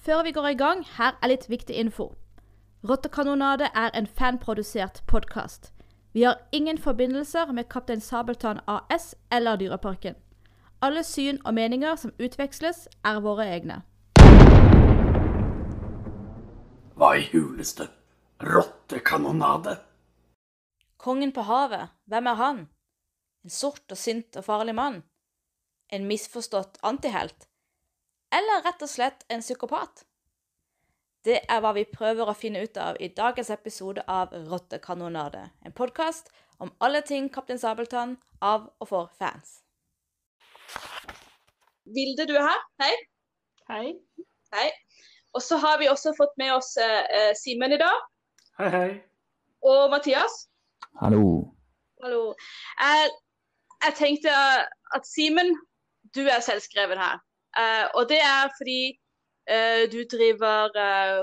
[0.00, 2.14] Før vi går i gang, her er litt viktig info.
[2.88, 5.74] Rottekanonade er en fanprodusert podkast.
[6.12, 10.16] Vi har ingen forbindelser med Kaptein Sabeltann AS eller Dyreparken.
[10.80, 13.82] Alle syn og meninger som utveksles, er våre egne.
[16.96, 17.90] Hva i huleste?
[18.40, 19.76] Rottekanonade?
[20.96, 22.64] Kongen på havet, hvem er han?
[23.44, 25.02] En sort og sint og farlig mann?
[25.92, 27.49] En misforstått antihelt?
[28.30, 30.04] Eller rett og slett en psykopat?
[31.26, 35.74] Det er hva vi prøver å finne ut av i dagens episode av Rottekanonade, en
[35.76, 36.30] podkast
[36.62, 39.58] om alle ting Kaptein Sabeltann av og for fans.
[41.90, 42.62] Vilde, du er her.
[42.80, 42.92] Hei.
[43.68, 43.84] Hei.
[44.54, 44.68] Hei.
[45.34, 48.04] Og så har vi også fått med oss eh, Simen i dag.
[48.60, 48.90] Hei, hei.
[49.66, 50.44] Og Mathias.
[51.02, 51.24] Hallo.
[52.04, 52.22] Hallo.
[52.78, 53.10] Jeg,
[53.88, 54.36] jeg tenkte
[54.94, 55.52] at Simen,
[56.14, 57.18] du er selvskreven her.
[57.58, 58.80] Eh, og det er fordi
[59.50, 61.18] eh, du driver eh,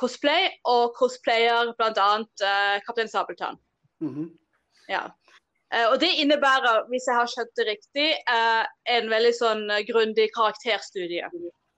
[0.00, 2.08] cosplay, og cosplayer bl.a.
[2.18, 3.60] Uh, Kaptein Sabeltann.
[4.02, 4.32] Mhm.
[4.88, 5.06] Ja.
[5.74, 8.08] Eh, og det innebærer, hvis jeg har skjønt det riktig,
[8.96, 11.30] en veldig sånn grundig karakterstudie.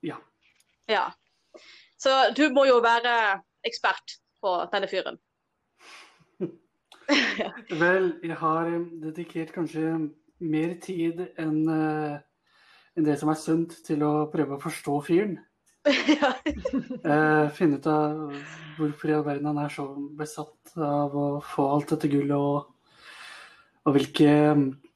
[0.05, 0.17] Ja.
[0.91, 1.05] Ja.
[2.01, 5.21] Så du må jo være ekspert på denne fyren.
[7.85, 8.73] Vel, jeg har
[9.05, 9.95] dedikert kanskje
[10.41, 11.63] mer tid enn
[12.97, 15.37] enn det som er sunt til å prøve å forstå fyren.
[16.21, 16.33] ja.
[16.47, 18.33] Eh, finne ut av
[18.79, 19.87] hvorfor i all verden han er så
[20.19, 23.13] besatt av å få alt dette gullet, og,
[23.87, 24.33] og hvilke,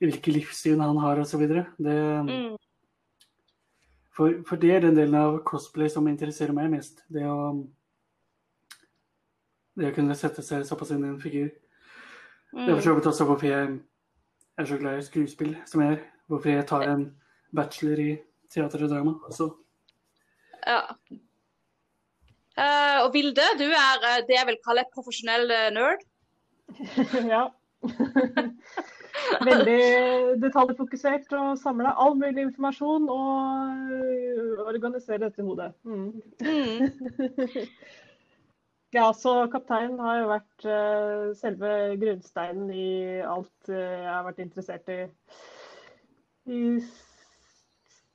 [0.02, 1.44] hvilke livssyn han har osv.
[1.44, 2.56] Mm.
[4.16, 7.04] for, for det er den delen av cosplay som interesserer meg mest.
[7.12, 7.52] Det å,
[9.78, 11.52] det å kunne sette seg såpass inn i en figur.
[12.50, 13.78] Det er for så vidt også hvorfor jeg
[14.58, 16.06] er så glad i skuespill som jeg er.
[16.26, 17.04] Hvorfor jeg tar en
[17.56, 18.10] bachelor i
[18.52, 19.16] teater og drama.
[19.30, 19.50] Så
[20.66, 20.82] Ja.
[22.60, 26.02] Uh, og Vilde, du er uh, det jeg vil kalle et profesjonell uh, nerd.
[27.34, 27.46] ja.
[29.48, 29.84] Veldig
[30.42, 35.72] detaljfokusert og samla all mulig informasjon og organisere dette i hodet.
[35.84, 36.12] Mm.
[36.44, 37.66] Mm.
[38.90, 40.64] Ja, så kaptein har jo vært
[41.38, 41.68] selve
[42.00, 44.96] grunnsteinen i alt jeg har vært interessert i
[46.50, 46.80] i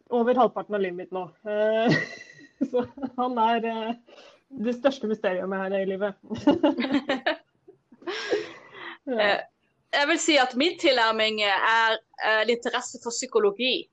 [0.09, 1.25] over halvparten av livet mitt nå.
[1.49, 1.97] Eh,
[2.71, 2.85] så
[3.17, 4.21] han er øh,
[4.65, 6.13] det største mysteriet her i livet.
[9.05, 9.19] ja.
[9.19, 9.39] Eh,
[9.95, 13.87] Jeg vil si at min tilnærming er eh, en interesse for psykologi.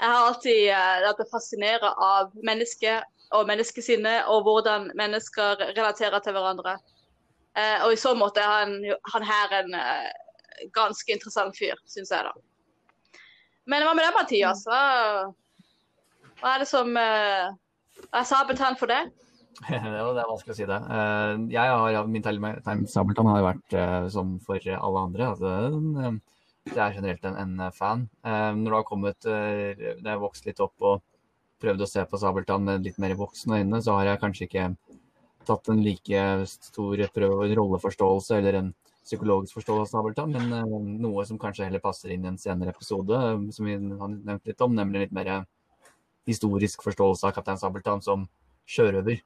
[0.00, 6.22] Jeg har alltid eh, latt meg fascinere av mennesket og menneskesinnet og hvordan mennesker relaterer
[6.24, 6.78] til hverandre.
[7.58, 8.74] Eh, og i så måte er han,
[9.12, 10.10] han her en eh,
[10.74, 12.32] ganske interessant fyr, syns jeg da.
[13.70, 14.64] Men hva med deg, Mathias?
[14.68, 14.80] Hva,
[16.40, 17.52] hva er det som eh,
[18.10, 19.04] er Sabeltann for det
[19.70, 20.76] det er vanskelig å si det.
[20.90, 22.54] Eh, Jeg har, min time
[22.90, 25.28] Sabeltann har vært eh, som for alle andre.
[25.30, 26.20] Altså, en,
[26.66, 28.06] jeg er generelt en, en fan.
[28.24, 31.02] Når du har kommet eh, jeg vokste litt opp og
[31.62, 34.66] prøvde å se på Sabeltann med litt mer voksne øyne, så har jeg kanskje ikke
[35.48, 38.72] tatt en like stor prøve, rolleforståelse eller en
[39.04, 42.72] psykologisk forståelse av Sabeltann, men eh, noe som kanskje heller passer inn i en senere
[42.74, 45.46] episode, eh, som vi har nevnt litt om, nemlig litt mer eh,
[46.30, 48.26] historisk forståelse av Kaptein Sabeltann som
[48.64, 49.18] sjørøver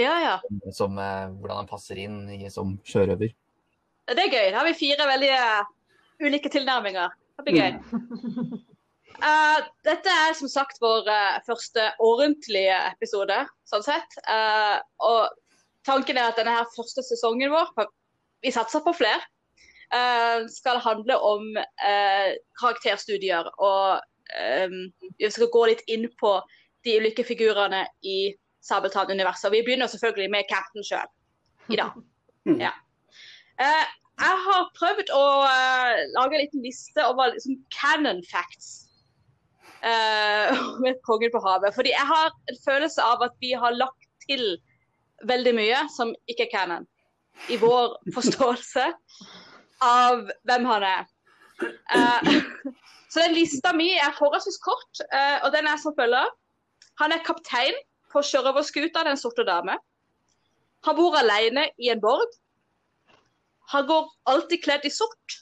[0.00, 0.36] Ja, ja.
[0.72, 3.34] som, hvordan han passer inn i, som sjørøver.
[4.08, 4.46] Det er gøy.
[4.48, 5.32] Da har vi fire veldig
[6.24, 7.12] ulike tilnærminger.
[7.36, 8.62] Det blir gøy.
[9.22, 13.36] Eh, dette er som sagt vår uh, første ordentlige episode,
[13.68, 14.16] sånn sett.
[14.26, 15.28] Uh, og
[15.86, 17.70] tanken er at denne her første sesongen vår,
[18.42, 19.22] vi satser på flere,
[19.92, 22.30] Uh, skal handle om uh,
[22.60, 23.48] karakterstudier.
[23.60, 24.00] Og
[24.64, 24.76] um,
[25.18, 26.30] vi skal gå litt inn på
[26.86, 28.32] de ulike figurene i
[28.64, 29.50] Sabeltann-universet.
[29.50, 31.10] Og Vi begynner selvfølgelig med Captain sjøl
[31.68, 31.98] i dag.
[32.48, 32.56] Mm.
[32.62, 32.72] Ja.
[33.60, 33.84] Uh,
[34.22, 35.26] jeg har prøvd å
[36.14, 38.86] lage en liten liste over liksom, canon facts
[40.84, 41.74] med Kongen på havet.
[41.74, 44.54] Fordi jeg har en følelse av at vi har lagt til
[45.26, 46.86] veldig mye som ikke er canon.
[47.50, 48.84] I vår forståelse
[49.82, 51.08] av hvem han er.
[51.62, 52.34] Uh,
[53.10, 56.28] så den lista mi er forholdsvis kort, uh, og den er som følger.
[57.02, 57.76] Han er kaptein
[58.12, 59.78] på sjørøverskuta Den sorte dame.
[60.86, 62.28] Han bor alene i en borg.
[63.72, 65.38] Han går alltid kledd i sort.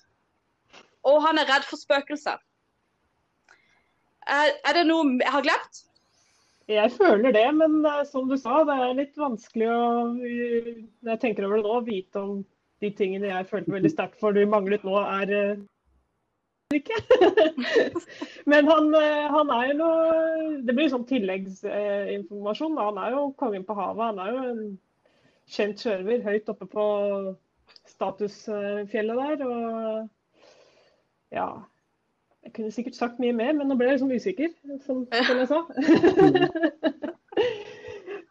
[1.02, 2.38] Og han er redd for spøkelser.
[4.30, 5.84] Uh, er det noe jeg har glemt?
[6.70, 9.82] Jeg føler det, men eh, som du sa, det er litt vanskelig å
[10.22, 10.68] eh,
[11.02, 12.44] når jeg tenker over det nå, vite om
[12.80, 17.00] de tingene jeg følte veldig sterkt for du manglet nå, er, eh, ikke.
[18.50, 18.92] Men han,
[19.34, 20.04] han er jo noe
[20.62, 22.78] Det blir sånn tilleggsinformasjon.
[22.78, 24.04] Han er jo kongen på havet.
[24.12, 24.60] Han er jo en
[25.50, 26.84] kjent sjørøver høyt oppe på
[27.90, 29.42] statusfjellet der.
[29.50, 31.48] Og ja
[32.44, 34.52] Jeg kunne sikkert sagt mye mer, men nå ble jeg liksom usikker,
[34.86, 35.58] som, som jeg sa.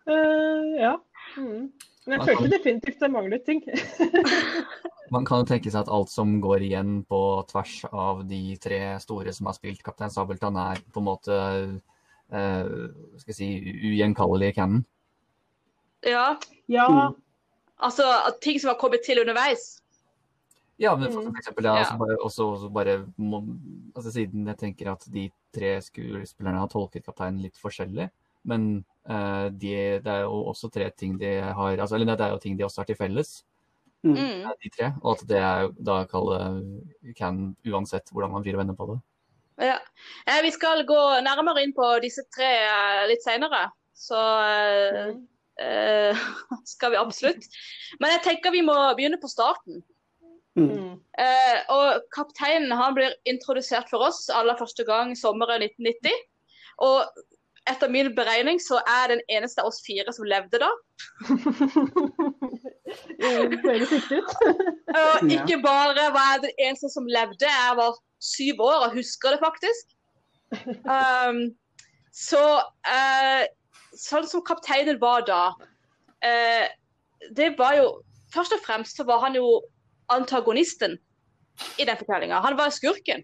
[0.10, 0.96] uh, ja.
[1.38, 1.70] Mm.
[2.10, 3.62] Men jeg følte definitivt det manglet ting.
[5.14, 7.20] Man kan jo tenke seg at alt som går igjen på
[7.50, 12.76] tvers av de tre store som har spilt Kaptein Sabeltann, er på en måte uh,
[13.18, 13.50] skal jeg si,
[13.92, 14.86] ugjenkallelige canon.
[16.06, 16.38] Ja,
[16.70, 17.16] Ja, Mm.
[17.82, 18.04] altså
[18.42, 19.82] ting som har kommet til underveis.
[20.80, 21.36] Ja, men for Mm.
[21.36, 21.84] eksempel, det Ja.
[21.84, 23.42] også bare, også, også bare må,
[23.96, 28.10] altså Siden jeg tenker at de tre skuespillerne har tolket kapteinen litt forskjellig,
[28.46, 32.32] men uh, de, det er jo også tre ting de har altså, Eller det er
[32.32, 33.44] jo ting de også har til felles,
[34.02, 34.14] Mm.
[34.16, 34.42] Mm.
[34.48, 34.94] eh, de tre.
[35.04, 36.64] Og at det er da kalle
[37.18, 39.02] can uansett hvordan man vrir og vender på det.
[39.68, 39.78] Ja.
[40.26, 43.72] Eh, vi skal gå nærmere inn på disse tre eh, litt senere.
[43.94, 45.28] Så eh, Mm.
[45.60, 46.14] eh,
[46.64, 47.44] skal vi absolutt.
[48.00, 49.84] Men jeg tenker vi må begynne på starten.
[50.58, 50.70] Mm.
[50.70, 50.94] Mm.
[51.22, 56.16] Eh, og kapteinen han blir introdusert for oss aller første gang sommeren 1990.
[56.86, 57.04] Og
[57.70, 60.70] etter min beregning så er den eneste av oss fire som levde da.
[63.20, 64.32] Det høres riktig ut.
[65.00, 69.36] Og ikke bare var jeg den eneste som levde, jeg var syv år og husker
[69.36, 69.96] det faktisk.
[70.90, 71.52] Um,
[72.10, 72.40] så
[72.90, 73.44] eh,
[73.94, 75.52] sånn som kapteinen var da
[76.26, 76.66] eh,
[77.38, 77.84] Det var jo
[78.34, 79.60] Først og fremst så var han jo
[80.10, 80.98] antagonisten
[81.78, 82.40] i den fortellinga.
[82.46, 83.24] Han var skurken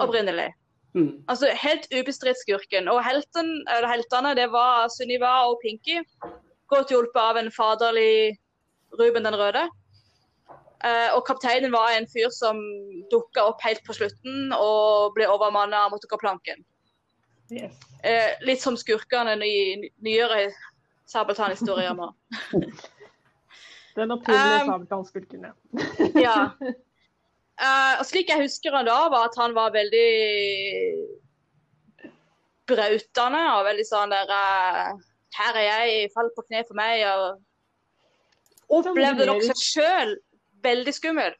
[0.00, 0.52] opprinnelig.
[0.94, 1.24] Mm.
[1.28, 2.88] Altså helt ubestridt skurken.
[2.88, 6.00] Og helten, eller heltene det var Sunniva og Pinky.
[6.72, 8.38] Godt hjulpet av en faderlig
[9.00, 9.68] Ruben den røde.
[10.82, 12.58] Uh, og kapteinen var en fyr som
[13.12, 16.64] dukka opp helt på slutten og ble overmanna av motorkaplanken.
[17.54, 17.76] Yes.
[18.02, 20.48] Uh, litt som skurkene i nyere
[21.12, 22.10] Sabeltann-historier nå.
[23.96, 25.52] Den opprinnelige Um, sabeltannskulken, ja.
[26.20, 26.36] Ja.
[27.62, 30.08] Eh, og slik jeg husker han da, var at han var veldig
[32.70, 34.96] brautende og veldig sånn der uh,
[35.36, 37.04] Her er jeg, fall på kne for meg.
[37.08, 40.14] Og opplevde nok seg sjøl
[40.64, 41.36] veldig skummel.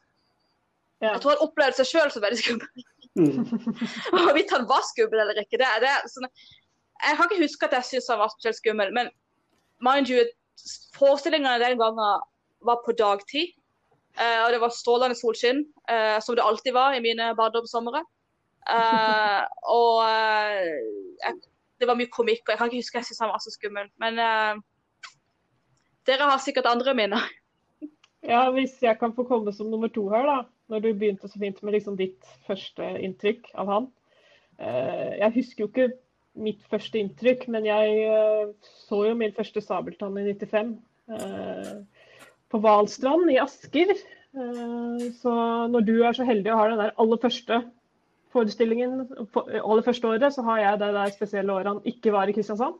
[1.03, 1.13] ja.
[1.15, 2.87] Jeg tror han opplevde seg sjøl som veldig skummel.
[3.19, 3.43] Mm.
[4.23, 7.67] Hvorvidt han var skummel eller ikke, det, er- det er sånn Jeg kan ikke huske
[7.69, 9.11] at jeg syntes han var spesielt skummel, men
[9.85, 10.23] mind you,
[10.97, 12.23] forestillingene den gangen
[12.65, 13.53] var på dagtid.
[14.21, 18.03] eh, og det var strålende solskinn, eh, som det alltid var i mine barndomssomre.
[18.69, 20.03] Eh, og
[21.23, 21.39] jeg,
[21.81, 23.89] det var mye komikk, og jeg kan ikke huske jeg syntes han var så skummel.
[23.99, 24.21] Men
[26.07, 27.25] dere har sikkert andre minner.
[28.23, 30.37] Ja, hvis jeg kan få komme som nummer to her, da.
[30.71, 33.89] Når du begynte så fint med liksom ditt første inntrykk av han.
[34.63, 35.89] Jeg husker jo ikke
[36.39, 38.53] mitt første inntrykk, men jeg
[38.87, 40.77] så jo min første Sabeltann i 95.
[42.53, 43.93] på Hvalstrand i Asker.
[43.93, 45.33] Eh, så
[45.73, 47.63] når du er så heldig å ha den der aller første
[48.33, 49.03] forestillingen
[49.37, 52.79] aller første året, så har jeg det der spesielle året han ikke var i Kristiansand.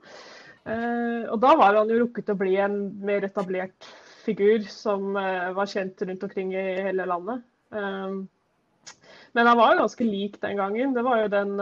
[0.65, 3.89] Eh, og da var han jo rukket å bli en mer etablert
[4.25, 7.45] figur som eh, var kjent rundt omkring i hele landet.
[9.33, 10.91] Men han var jo ganske lik den gangen.
[10.93, 11.53] Det var jo den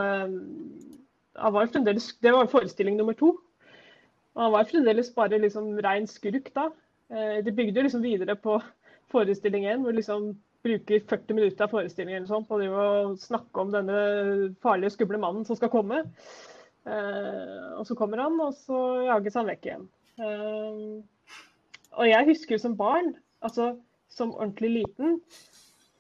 [1.39, 3.37] han var fremdeles, Det var forestilling nummer to.
[4.35, 6.69] Og han var fremdeles bare liksom rein skurk da.
[7.11, 8.61] Eh, de bygde jo liksom videre på
[9.11, 14.01] forestillingen, hvor liksom bruker 40 minutter av forestillingen sånn, på å snakke om denne
[14.63, 16.05] farlige, skumle mannen som skal komme.
[16.87, 19.87] Eh, og så kommer han, og så jages han vekk igjen.
[20.21, 21.31] Eh,
[21.99, 23.15] og jeg husker jo som barn,
[23.45, 23.73] altså
[24.11, 25.19] som ordentlig liten,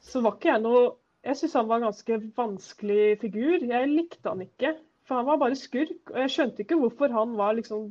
[0.04, 0.88] så var ikke jeg noe
[1.20, 3.56] Jeg syns han var en ganske vanskelig figur.
[3.60, 4.70] Jeg likte han ikke.
[5.04, 5.98] For han var bare skurk.
[6.14, 7.90] Og jeg skjønte ikke hvorfor han var liksom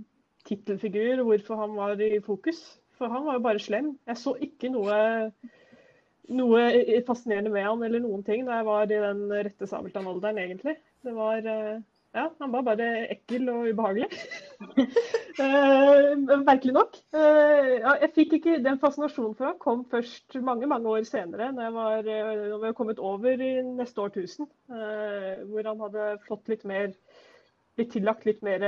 [0.49, 2.63] tittelfigur, og hvorfor han var i fokus.
[2.99, 3.93] For han var jo bare slem.
[4.09, 4.97] Jeg så ikke noe,
[6.35, 6.63] noe
[7.07, 10.75] fascinerende med han eller noen ting da jeg var i den rette Sabeltann-alderen, egentlig.
[11.07, 11.79] Det var eh,
[12.17, 14.11] Ja, han var bare ekkel og ubehagelig.
[15.39, 16.97] Eh, Merkelig nok.
[17.15, 21.63] Eh, jeg fikk ikke Den fascinasjonen for han kom først mange mange år senere, når,
[21.63, 22.09] jeg var,
[22.41, 24.49] når var kommet over i neste årtusen.
[24.67, 26.91] Hvor han hadde fått litt mer
[27.79, 28.65] Blitt tillagt litt mer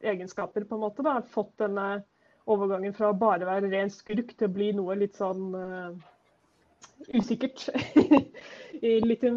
[0.00, 1.04] egenskaper, på en måte.
[1.04, 1.90] da, Fått denne
[2.50, 5.92] overgangen fra å bare være ren skurk til å bli noe litt sånn uh,
[7.16, 7.68] usikkert.
[8.84, 9.30] Litt i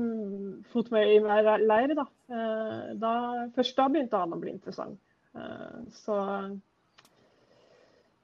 [0.74, 2.04] fot i hver leir, da.
[2.28, 3.12] Uh, da.
[3.56, 4.98] Først da begynte han å bli interessant.
[5.38, 6.18] Uh, så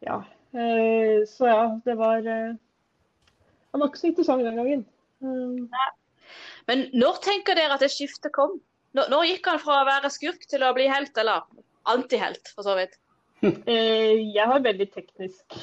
[0.04, 0.24] ja.
[0.54, 4.84] Så ja, det var Han var ikke så interessant den gangen.
[6.70, 8.60] Men når tenker dere at det skiftet kom?
[8.94, 11.48] Når, når gikk han fra å være skurk til å bli helt, eller
[11.90, 13.00] antihelt, for så vidt?
[13.44, 15.56] Eh, jeg har veldig teknisk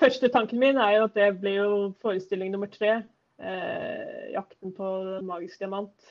[0.00, 2.98] Første tanken min er jo at det blir jo forestilling nummer tre.
[3.40, 6.10] Eh, 'Jakten på den magiske diamant'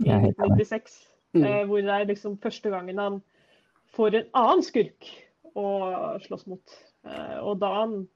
[0.00, 0.64] i Jeg er helt enig.
[0.64, 0.96] 1996.
[1.34, 1.44] Mm.
[1.44, 3.18] Eh, hvor det er liksom første gangen han
[3.92, 5.10] får en annen skurk
[5.52, 5.66] å
[6.24, 6.76] slåss mot.
[7.04, 8.08] Eh, og da han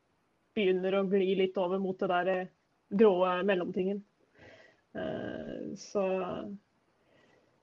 [0.57, 2.50] begynner å gli litt over mot det der eh,
[2.97, 3.12] grå
[3.45, 4.00] mellomtingen.
[4.97, 6.05] Eh, så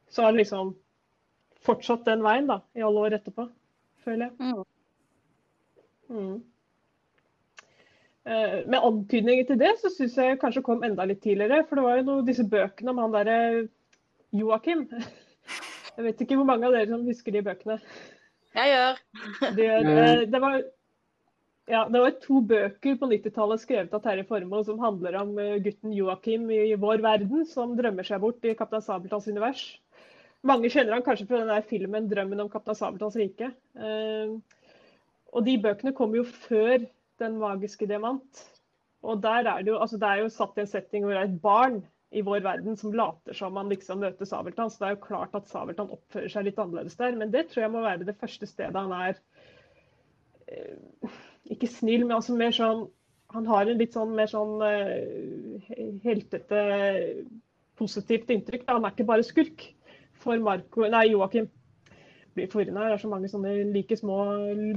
[0.09, 0.75] så har det liksom
[1.65, 3.47] fortsatt den veien da, i alle år etterpå,
[4.05, 4.33] føler jeg.
[4.39, 4.63] Mm.
[6.09, 6.35] Mm.
[8.27, 11.63] Eh, Med antydninger til det så syns jeg kanskje kom enda litt tidligere.
[11.67, 13.39] For det var jo noe, disse bøkene om han derre
[14.35, 14.87] Joakim.
[15.97, 17.79] Jeg vet ikke hvor mange av dere som husker de bøkene.
[18.53, 18.99] Jeg gjør.
[19.57, 20.59] Det, eh, det, var,
[21.71, 25.55] ja, det var to bøker på 90-tallet skrevet av Terje Formoe som handler om eh,
[25.65, 29.63] gutten Joakim i vår verden, som drømmer seg bort i Kaptein Sabeltanns univers.
[30.47, 33.51] Mange kjenner han kanskje fra den der filmen 'Drømmen om Kaptein Sabeltanns rike'.
[33.75, 34.35] Eh,
[35.33, 36.85] og de bøkene kom jo før
[37.19, 38.45] 'Den magiske diamant'.
[39.03, 41.21] Og der er det jo, altså det er jo satt i en setting hvor det
[41.21, 44.71] er et barn i vår verden som later som han liksom møter Sabeltann.
[44.71, 47.15] Så det er jo klart at Sabeltann oppfører seg litt annerledes der.
[47.19, 49.19] Men det tror jeg må være det første stedet han er
[50.47, 51.11] eh,
[51.51, 52.87] ikke snill, men altså mer sånn
[53.35, 55.65] Han har en litt sånn mer sånn eh,
[56.05, 56.59] heltete,
[57.75, 58.63] positivt inntrykk.
[58.69, 59.65] Han er ikke bare skurk
[60.23, 61.47] for Marco, nei, Joakim.
[62.37, 62.91] Blir forvirrende her.
[62.91, 64.15] Det er så mange sånne like små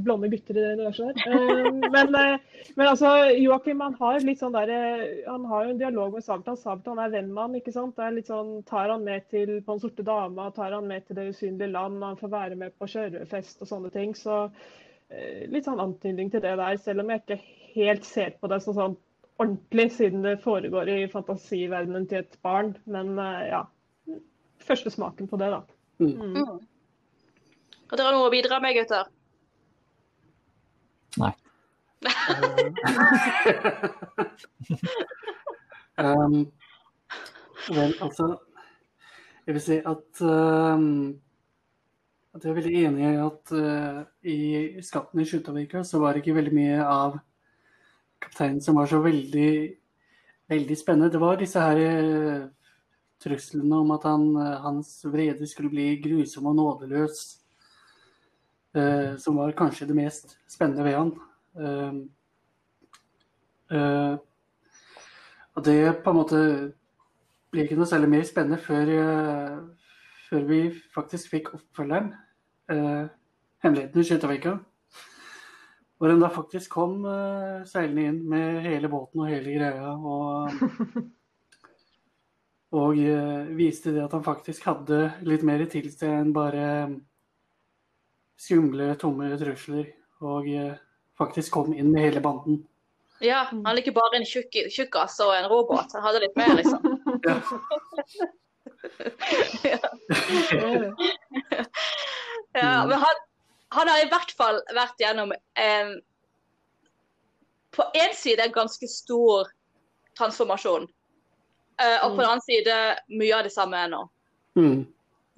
[0.04, 1.34] blonde gutter i det universet der.
[1.34, 5.74] Eh, men, eh, men altså, Joakim han har litt sånn der, eh, han har jo
[5.74, 6.56] en dialog med Sabeltann.
[6.60, 7.96] Sabeltann er venn med han, ikke sant.
[7.98, 11.04] Det er litt sånn, Tar han med til på Den sorte dama, tar han med
[11.06, 14.14] til Det usynlige land, han får være med på sjørøverfest og sånne ting.
[14.16, 14.46] Så
[15.50, 17.38] litt sånn antydning til det der, selv om jeg ikke
[17.74, 18.92] helt ser på det som sånn
[19.42, 22.76] ordentlig, siden det foregår i fantasiverdenen til et barn.
[22.86, 23.18] Men
[23.50, 23.64] ja,
[24.66, 25.60] første smaken på det, da.
[26.00, 26.14] Mm.
[26.34, 26.60] Mm.
[27.90, 29.04] Har dere noe å bidra med, gutter?
[36.00, 36.36] um,
[37.68, 38.38] vel, altså
[39.44, 41.20] Jeg vil si at um,
[42.30, 44.38] at jeg er veldig enig i at uh, i
[44.82, 47.18] 'Skatten i Skjutavika' så var det ikke veldig mye av
[48.22, 49.74] kapteinen som var så veldig,
[50.48, 51.12] veldig spennende.
[51.12, 52.46] Det var disse her uh,
[53.20, 57.40] truslene om at han, uh, hans vrede skulle bli grusom og nådeløs,
[58.74, 61.12] eh, som var kanskje det mest spennende ved han.
[61.58, 61.94] Eh,
[63.76, 64.16] eh,
[65.56, 66.40] og det på en måte
[67.50, 69.56] ble ikke noe særlig mer spennende før, uh,
[70.28, 70.60] før vi
[70.94, 72.12] faktisk fikk oppfølgeren,
[72.70, 73.08] uh,
[73.58, 74.60] 'Hemmeligheten i Skjøtavika'.
[75.98, 77.02] Hvor han da faktisk kom
[77.66, 79.90] seilende inn med hele båten og hele greia.
[79.98, 80.48] Og,
[82.72, 86.66] og uh, viste det at han faktisk hadde litt mer til seg enn bare
[88.40, 89.88] skumle, tomme trusler.
[90.22, 90.74] Og uh,
[91.18, 92.60] faktisk kom inn med hele banden.
[93.20, 95.92] Ja, han er ikke bare en tjukk- tjukkas og en robåt.
[95.92, 96.80] Han hadde litt mer, liksom.
[97.26, 97.40] Ja.
[99.64, 99.78] Ja,
[102.82, 102.88] Mm.
[102.88, 103.18] men han,
[103.68, 105.92] han har i hvert fall vært gjennom en
[107.70, 109.46] På én side en ganske stor
[110.18, 110.88] transformasjon.
[111.80, 112.74] Eh, og på den annen side
[113.08, 114.02] mye av det samme ennå.
[114.58, 114.82] Mm.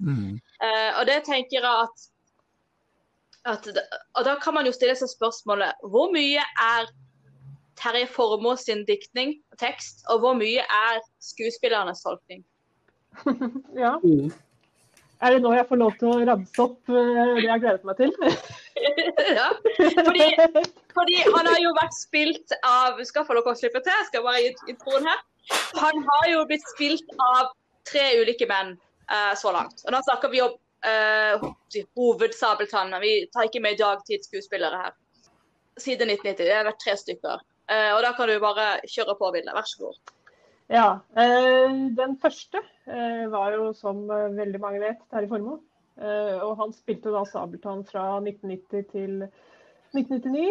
[0.03, 0.39] Mm.
[0.59, 2.01] Uh, og det tenker jeg at,
[3.47, 3.67] at
[4.17, 6.89] Og da kan man jo stille seg spørsmålet hvor mye er
[7.79, 12.43] Terje Formoe sin diktning og tekst, og hvor mye er skuespillernes tolkning?
[13.83, 13.95] Ja.
[14.03, 14.33] Mm.
[15.23, 17.99] Er det nå jeg får lov til å ramse opp eh, det jeg gledet meg
[18.01, 18.11] til?
[19.39, 19.49] ja.
[19.79, 20.25] Fordi,
[20.91, 24.09] fordi han har jo vært spilt av skal få lov til å slippe til, jeg
[24.09, 25.21] skal bare gi introen her.
[25.81, 27.51] Han har jo blitt spilt av
[27.89, 28.75] tre ulike menn
[29.11, 29.83] uh, så langt.
[29.85, 30.53] Og da snakker vi om
[30.87, 31.47] uh,
[31.99, 32.95] hovedsabeltann.
[33.03, 34.97] Vi tar ikke med dagtidsskuespillere her.
[35.81, 36.45] Siden 1990.
[36.45, 37.47] Det har vært tre stykker.
[37.71, 39.55] Uh, og da kan du bare kjøre på, Ville.
[39.55, 40.13] Vær så god.
[40.71, 40.87] Ja.
[41.17, 45.61] Uh, den første eh, var jo, som eh, veldig mange vet, Terje Formoe.
[46.01, 49.25] Eh, og han spilte da Sabeltann fra 1990 til
[49.93, 50.47] 1999.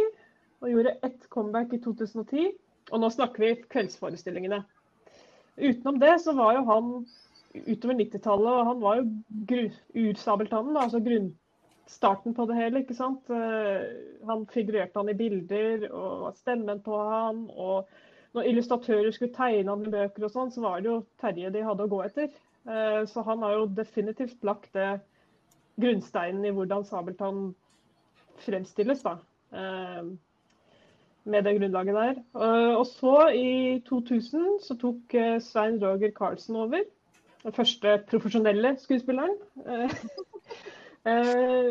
[0.63, 2.53] Og gjorde ett comeback i 2010.
[2.93, 4.63] Og nå snakker vi kveldsforestillingene.
[5.57, 6.93] Utenom det så var jo han
[7.53, 12.81] utover 90-tallet, og han var jo ursabeltannen, altså grunnstarten på det hele.
[12.81, 13.29] ikke sant?
[13.31, 13.83] Eh,
[14.27, 17.51] Han figurerte han i bilder, og stemmen på han.
[17.51, 17.89] og
[18.33, 21.65] når illustratører skulle tegne han i bøker og sånn, så var det jo Terje de
[21.67, 22.31] hadde å gå etter.
[22.67, 25.01] Eh, Så han har jo definitivt lagt det
[25.81, 27.55] grunnsteinen i hvordan Sabeltann
[28.41, 29.19] fremstilles, da.
[31.25, 32.15] Med det grunnlaget der.
[32.35, 36.83] Eh, Og så, i 2000, så tok eh, Svein Roger Karlsen over
[37.45, 39.37] den første profesjonelle skuespilleren.
[39.67, 39.91] Eh,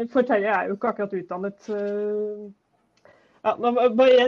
[0.13, 1.69] for Terje er jo ikke akkurat utdannet
[3.43, 3.53] ja,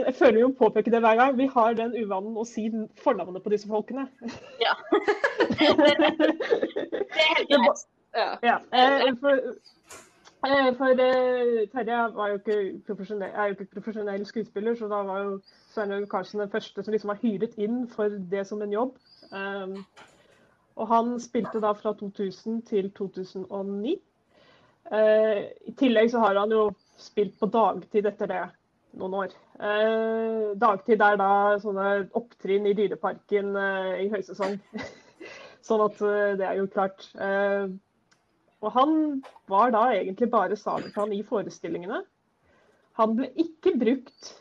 [0.06, 1.36] Jeg føler jo påpeke det hver gang.
[1.38, 2.70] Vi har den uvanen å si
[3.04, 4.06] fornavnet på disse folkene.
[4.60, 4.72] Ja.
[5.60, 7.84] det, det er helt greit.
[8.16, 8.30] Ja.
[8.42, 8.56] ja.
[9.20, 9.54] For,
[10.78, 10.96] for
[11.72, 15.36] Terje var jo ikke er jo ikke profesjonell skuespiller, så da var jo
[15.72, 18.96] Svein Karlsen den første som liksom var hyret inn for det som en jobb.
[19.32, 19.78] Um,
[20.76, 23.94] og han spilte da fra 2000 til 2009.
[24.92, 26.66] Uh, I tillegg så har han jo
[26.98, 28.42] spilt på dagtid etter det
[29.00, 29.38] noen år.
[29.58, 31.30] Uh, dagtid er da
[31.62, 34.60] sånne opptrinn i Dyreparken uh, i høysesong.
[35.64, 37.06] sånn at eh, det er jo klart.
[37.16, 37.66] Eh,
[38.64, 38.96] og han
[39.50, 42.02] var da egentlig bare Sabeltann i forestillingene.
[42.98, 44.34] Han ble ikke brukt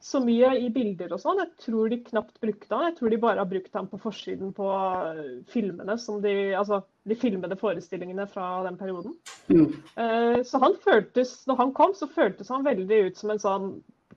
[0.00, 1.40] så mye i bilder og sånn.
[1.42, 2.86] Jeg tror de knapt brukte han.
[2.88, 6.80] Jeg tror de bare har brukt han på forsiden på eh, filmene, som de, altså
[7.08, 9.16] de filmede forestillingene fra den perioden.
[9.48, 9.74] Mm.
[9.98, 13.68] Uh, så han føltes, når han kom, så føltes han veldig ut som en sånn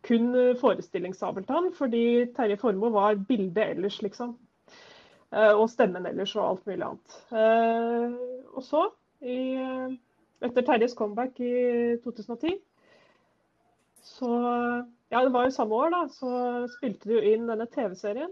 [0.06, 4.34] kun forestillingssabeltann, fordi Terje Formoe var bildet ellers, liksom.
[5.32, 7.20] Uh, og stemmen ellers og alt mulig annet.
[7.32, 8.88] Uh, og så,
[9.22, 9.38] i,
[10.42, 11.54] etter Terjes comeback i
[12.04, 12.60] 2010,
[14.02, 14.30] så
[15.12, 16.06] ja, det var jo samme år, da.
[16.14, 16.30] Så
[16.78, 18.32] spilte jo inn denne TV-serien.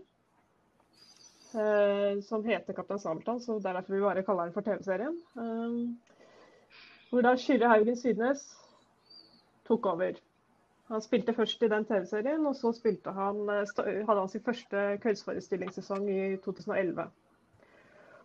[1.49, 5.17] Eh, som heter 'Kaptein Sabeltann', så det er derfor vi bare kaller den for TV-serien.
[5.37, 5.95] Eh,
[7.09, 8.43] hvor da Kyrre Haugen Sydnes
[9.67, 10.11] tok over.
[10.87, 12.71] Han spilte først i den TV-serien, og så
[13.05, 17.09] han, eh, hadde han sin første kveldsforestillingssesong i 2011.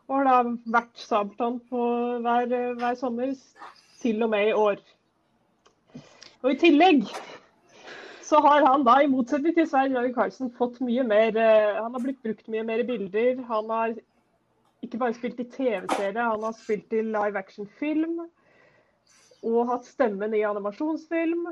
[0.08, 3.32] Og har da vært Sabeltann hver, hver sommer
[4.02, 4.82] til og med i år.
[6.44, 7.06] Og i tillegg
[8.25, 11.96] så har han da, i motsetning til Svein Jørgen Karlsen, fått mye mer uh, Han
[11.96, 13.42] har blitt brukt mye mer i bilder.
[13.49, 13.94] Han har
[14.84, 18.18] ikke bare spilt i TV-serie, han har spilt i live action-film.
[19.44, 21.49] Og hatt stemmen i animasjonsfilm.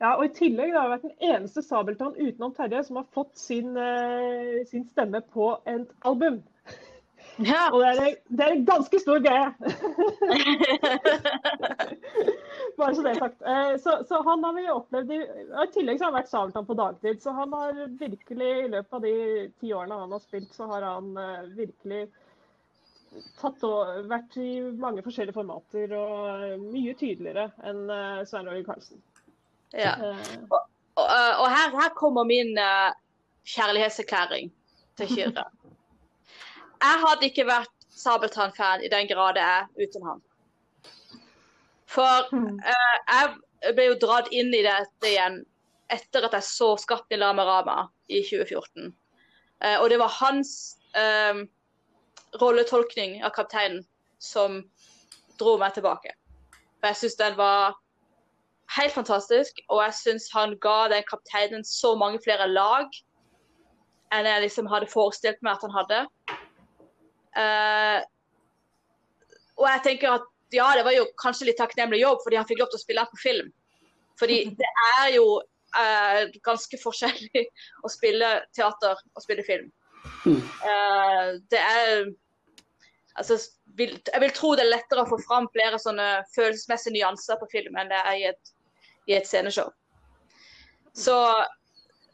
[0.00, 3.32] Ja, og I tillegg det har vært den eneste Sabeltann utenom Terje som har fått
[3.40, 6.42] sin, uh, sin stemme på et album.
[7.36, 7.68] Ja.
[7.72, 9.52] Og det er, det er, en ganske stor greie.
[12.78, 13.42] Bare så det er sagt.
[13.42, 15.18] Eh, så, så, han har vi opplevd i,
[15.64, 17.20] I tillegg så har han vært Sabeltann på dagtid.
[17.22, 19.16] Så han har virkelig, i løpet av de
[19.60, 22.06] ti årene han har spilt, så har han uh, virkelig
[23.40, 27.84] tatt og vært i mange forskjellige formater og uh, mye tydeligere enn
[28.28, 29.04] Svein Roger Karlsen.
[29.76, 29.96] Ja.
[30.46, 30.60] og,
[30.94, 32.54] og, og her, her, kommer min
[33.44, 34.52] kjærlighetserklæring
[34.96, 35.44] til Kyrre.
[36.82, 40.22] Jeg hadde ikke vært Sabeltann-fan i den grad jeg er uten han.
[41.88, 45.40] For uh, jeg ble jo dratt inn i dette igjen
[45.92, 48.90] etter at jeg så 'Skatten i Lama Rama' i 2014.
[48.90, 51.46] Uh, eh, og det var hans uh,
[52.42, 53.84] rolletolkning av kapteinen
[54.18, 54.60] som
[55.40, 56.12] dro meg tilbake.
[56.80, 57.76] For jeg syns den var
[58.76, 62.90] helt fantastisk, og jeg syns han ga den kapteinen så mange flere lag
[64.14, 66.00] enn jeg liksom hadde forestilt meg at han hadde.
[67.36, 68.00] Uh,
[69.60, 72.62] og jeg tenker at ja, det var jo kanskje litt takknemlig jobb fordi han fikk
[72.62, 73.50] lov til å spille på film.
[74.16, 74.68] Fordi det
[75.00, 75.24] er jo
[75.76, 77.42] uh, ganske forskjellig
[77.84, 79.72] å spille teater og spille film.
[80.26, 82.14] Uh, det er
[83.16, 83.38] Altså,
[83.80, 87.46] vil, jeg vil tro det er lettere å få fram flere sånne følelsesmessige nyanser på
[87.48, 88.50] film enn det er i et,
[89.08, 89.70] i et sceneshow.
[90.92, 91.16] Så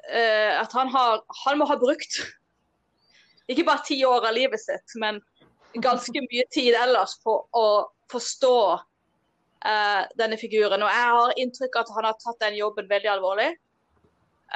[0.07, 2.21] at han har Han må ha brukt
[3.55, 5.21] ikke bare ti år av livet sitt, men
[5.85, 7.67] ganske mye tid ellers på å
[8.13, 10.83] forstå uh, denne figuren.
[10.83, 13.51] Og jeg har inntrykk av at han har tatt den jobben veldig alvorlig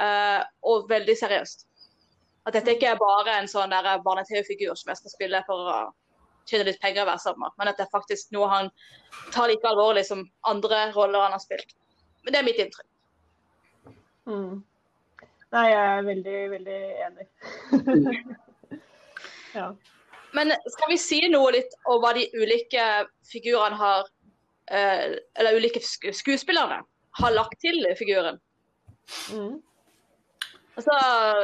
[0.01, 1.65] uh, og veldig seriøst.
[2.47, 3.73] At dette ikke er bare en sånn
[4.05, 5.79] barne-TV-figur som jeg skal spille for å
[6.47, 8.69] tjene litt penger hver sommer, men at det er faktisk noe han
[9.35, 11.75] tar like alvorlig som andre roller han har spilt.
[12.23, 12.87] Men det er mitt inntrykk.
[14.31, 14.63] Mm.
[15.55, 17.27] Nei, jeg er veldig, veldig enig.
[19.57, 19.69] ja.
[20.35, 22.83] Men skal vi si noe litt om hva de ulike
[23.25, 24.09] figurene har
[24.69, 26.81] eh, Eller ulike skuespillerne
[27.17, 28.37] har lagt til figuren?
[29.31, 29.55] Mm.
[30.77, 30.97] Altså,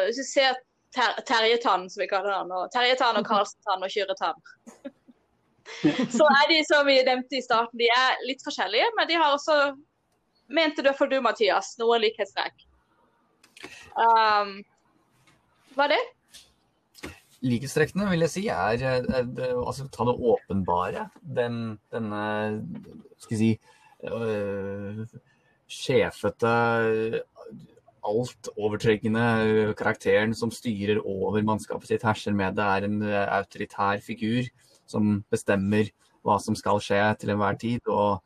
[0.06, 0.60] hvis vi ser
[0.94, 4.44] ter Terjetann, som vi kaller han, og Terjetann og Karlsentann og Kyretann
[6.18, 9.34] så er de som vi nevnte i starten, de er litt forskjellige, men de har
[9.34, 9.58] også
[10.54, 12.66] Mente du iallfall du, Mathias, noen likhetstrekk?
[13.96, 14.58] Um,
[15.74, 16.02] hva er det?
[17.44, 21.08] Likhetstrekkene vil jeg si er, er, er altså, ta det åpenbare.
[21.38, 22.24] Den, denne
[23.20, 23.50] skal vi si
[24.08, 25.04] øh,
[25.68, 26.54] sjefete,
[28.04, 34.48] altovertrekkende karakteren som styrer over mannskapet sitt, herser med det, er en autoritær figur.
[34.86, 35.88] som bestemmer
[36.28, 38.20] hva som skal skje til enhver tid, og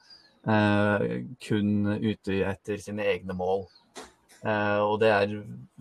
[0.49, 1.69] øh, kun
[2.01, 3.67] ute etter sine egne mål.
[4.45, 5.31] Uh, og det er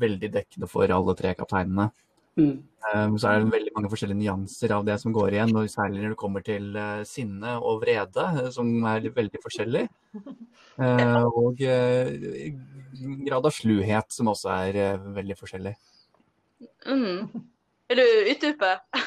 [0.01, 1.91] veldig dekkende for alle tre kapteinene.
[2.37, 2.57] Mm.
[2.87, 6.03] Um, så er det veldig mange forskjellige nyanser av det som går igjen, og særlig
[6.03, 9.87] når det kommer til uh, sinne og vrede, uh, som er veldig forskjellig.
[10.77, 15.71] Uh, og grad av sluhet, som også er veldig forskjellig.
[16.85, 17.31] Mm.
[17.89, 18.75] Vil du utdype?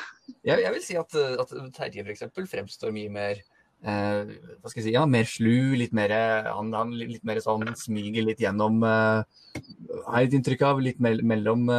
[0.49, 2.25] Jeg, jeg, vil si at, at Terje f.eks.
[2.49, 3.39] fremstår mye mer
[3.81, 6.13] hva skal jeg si, ja, mer slu, litt mer,
[6.47, 10.81] han, han, litt mer sånn smyger litt gjennom Har jeg et inntrykk av.
[10.85, 11.69] Litt me mellom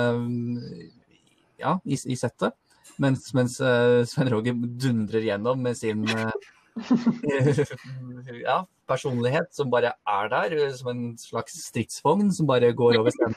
[1.60, 2.56] ja, i, i settet.
[3.00, 6.32] Mens, mens uh, Svein Roger dundrer gjennom med sin uh,
[8.48, 13.14] ja, personlighet som bare er der, eh, som en slags stridsvogn som bare går over
[13.14, 13.36] scenen.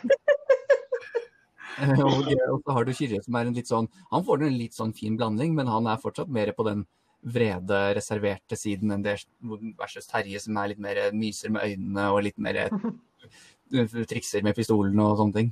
[2.05, 4.75] og, og, så har du Kyrre som er en litt sånn Han får en litt
[4.77, 6.85] sånn fin blanding, men han er fortsatt mer på den
[7.23, 9.15] vrede, reserverte siden enn det
[9.79, 12.65] versus Terje, som er litt mer myser med øynene og litt mer
[14.11, 15.49] trikser med pistolen og sånne ting.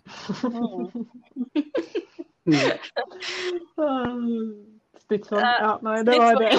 [5.02, 5.44] Stridsvogn.
[5.44, 6.52] Ja, nei, det var det.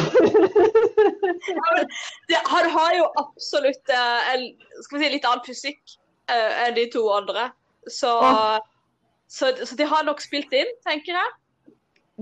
[2.29, 5.83] det han har jo absolutt uh, en skal vi si, litt annen fysikk
[6.31, 7.51] uh, enn de to andre.
[7.91, 8.59] Så, ah.
[9.27, 11.31] så, så, de har nok spilt inn, tenker jeg.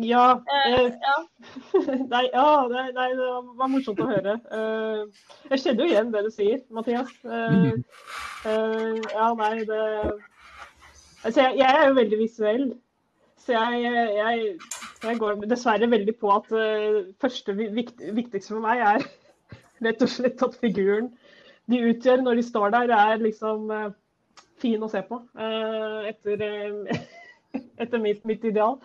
[0.06, 0.26] Ja.
[0.48, 1.16] Uh, ja.
[2.14, 3.28] nei, ja nei, nei, det
[3.60, 4.34] var morsomt å høre.
[5.50, 7.12] jeg kjenner jo igjen det du sier, Mathias.
[8.46, 9.82] ja, nei, det
[11.20, 12.62] Altså, jeg, jeg er jo veldig visuell.
[13.40, 13.80] Så jeg,
[14.16, 14.56] jeg,
[15.04, 19.06] jeg, går dessverre veldig på at uh, første vikt, viktigste for meg er
[19.86, 21.08] rett og slett at figuren
[21.70, 23.88] de utgjør når de står der, er liksom uh,
[24.60, 25.22] fin å se på.
[25.38, 26.42] Uh, etter,
[27.82, 28.80] etter mitt, mitt, ideal.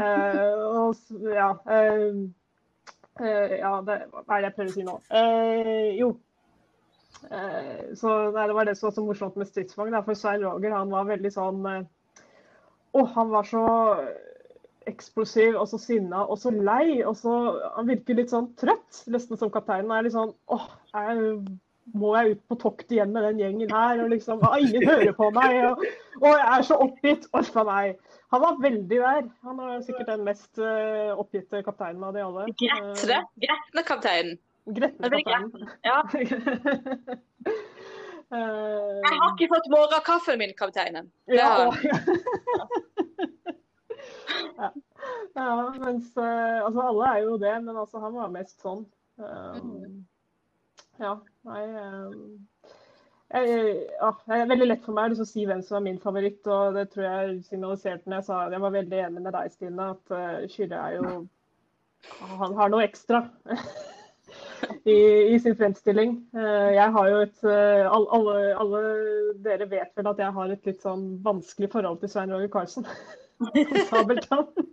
[0.00, 0.96] og
[1.34, 1.50] ja
[3.20, 4.94] Ja, det, hva er det jeg prøver å si nå?
[5.98, 6.06] jo.
[8.00, 9.98] så Det var det som var så morsomt med stridsvogn.
[10.06, 11.66] For Svein Roger han var veldig sånn
[12.96, 13.64] og han var så
[14.90, 17.02] eksplosiv og så sinna og så lei.
[17.06, 17.34] og så
[17.76, 19.90] Han virker litt sånn trøtt, nesten som kapteinen.
[19.92, 21.34] er litt sånn åh, jeg,
[21.94, 24.02] må jeg ut på tokt igjen med den gjengen her?
[24.02, 25.58] og liksom, ah, Ingen hører på meg.
[25.70, 25.84] Og,
[26.22, 27.26] og jeg er så oppgitt.
[27.36, 27.98] Uff a meg.
[28.30, 29.24] Han var veldig der.
[29.46, 32.46] Han er sikkert den mest uh, oppgitte kapteinen av de alle.
[32.62, 33.24] Gretne.
[33.42, 34.38] Gretne kapteinen.
[34.70, 35.70] Gretne kapteinen.
[35.86, 36.02] Ja.
[38.30, 41.08] Uh, jeg har ikke fått morgenkaffen min, kapteinen.
[41.26, 41.66] Ja,
[44.60, 44.68] ja.
[45.34, 45.48] ja,
[45.82, 48.84] mens uh, Altså, alle er jo det, men altså, han var mest sånn.
[49.18, 50.06] Um,
[51.00, 51.16] ja,
[51.48, 52.46] nei um,
[53.30, 53.50] jeg,
[53.94, 56.42] ja, det er veldig lett for meg å si hvem som er min favoritt.
[56.50, 59.92] og Det tror jeg signaliserte når jeg sa jeg var veldig enig med deg, Stine.
[59.94, 61.12] At uh, Kyrre er jo
[62.40, 63.26] Han har noe ekstra.
[64.84, 64.96] i,
[65.34, 66.16] i, sin fremstilling.
[66.34, 68.82] Eh, jeg har jo et eh, alle, alle,
[69.44, 72.88] dere vet vel at jeg har et litt sånn vanskelig forhold til Svein Roger Karlsen.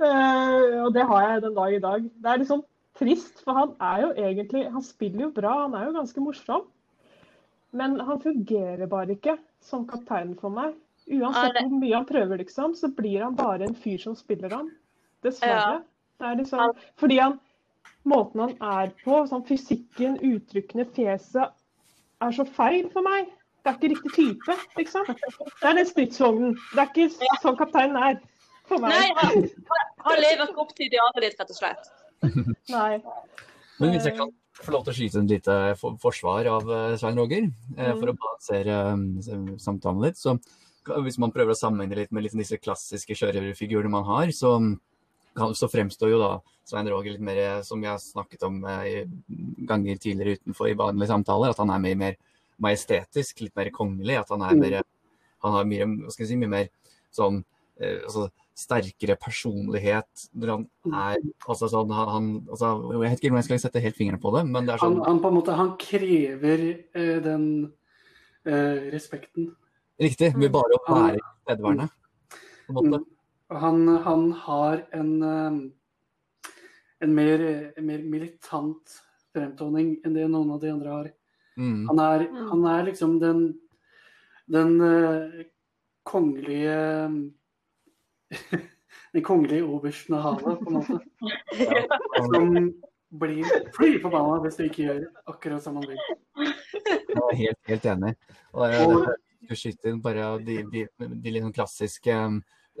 [0.00, 2.04] Eh, og det har jeg den dag i dag.
[2.24, 2.60] Det er liksom
[2.96, 6.62] trist, for han er jo egentlig Han spiller jo bra, han er jo ganske morsom.
[7.76, 10.72] Men han fungerer bare ikke som kaptein for meg.
[11.10, 14.70] Uansett hvor mye han prøver, liksom, så blir han bare en fyr som spiller han.
[15.26, 15.82] Dessverre.
[16.20, 17.38] Det er liksom, fordi han
[18.08, 21.54] måten han er på, sånn fysikken, uttrykkene, fjeset,
[22.20, 23.30] er så feil for meg.
[23.60, 25.08] Det er ikke riktig type, liksom.
[25.10, 26.54] Det er den stridsvognen.
[26.72, 28.20] Det er ikke sånn kapteinen er
[28.68, 28.94] for meg.
[28.94, 29.48] Nei, han,
[30.06, 31.90] han lever ikke opp til idealet ditt, rett og slett.
[32.76, 32.94] Nei.
[33.80, 35.58] Men hvis jeg kan få lov til å skyte en lite
[36.02, 38.20] forsvar av eh, Svein Roger, eh, for å mm.
[38.24, 40.36] balansere eh, samtalen litt, så
[41.04, 44.56] hvis man prøver å sammenligne litt med disse klassiske kjørerfigurene man har, så
[45.56, 46.32] så fremstår jo da
[46.68, 49.06] Svein Roger litt mer, som vi har snakket om eh,
[49.68, 52.18] ganger tidligere utenfor i vanlige samtaler, at han er mye mer
[52.60, 54.20] majestetisk, litt mer kongelig.
[54.20, 54.64] At han er mm.
[54.66, 54.82] mer
[55.40, 56.66] Han har mye, hva skal jeg si, mye mer
[57.16, 57.38] sånn
[57.80, 58.26] eh, altså,
[58.60, 60.96] sterkere personlighet når han mm.
[61.00, 64.34] er altså sånn han, altså, Jeg vet ikke om jeg skal sette helt fingrene på
[64.34, 67.46] det, men det er sånn Han, han på en måte han krever eh, den
[68.44, 69.54] eh, respekten.
[70.00, 70.32] Riktig.
[70.36, 71.88] Ved bare være tilstedeværende,
[72.68, 73.02] på en måte.
[73.50, 75.52] Han, han har en, eh,
[77.00, 77.40] en, mer,
[77.76, 79.00] en, mer, militant
[79.34, 81.08] fremtoning enn det noen av de andre har.
[81.58, 81.88] Mm.
[81.88, 82.44] Han, er, mm.
[82.50, 83.40] han, er, liksom den,
[84.46, 85.40] den uh,
[86.06, 86.76] kongelige
[89.10, 90.98] Den kongelige obersten av havet, på en måte.
[92.30, 92.52] Som
[93.18, 95.00] blir fly forbanna hvis du ikke gjør
[95.32, 95.98] akkurat som han vil.
[96.38, 98.12] Jeg er helt, helt enig.
[98.54, 99.08] Og, og,
[99.50, 102.20] og, bare de, de, de, de liksom klassiske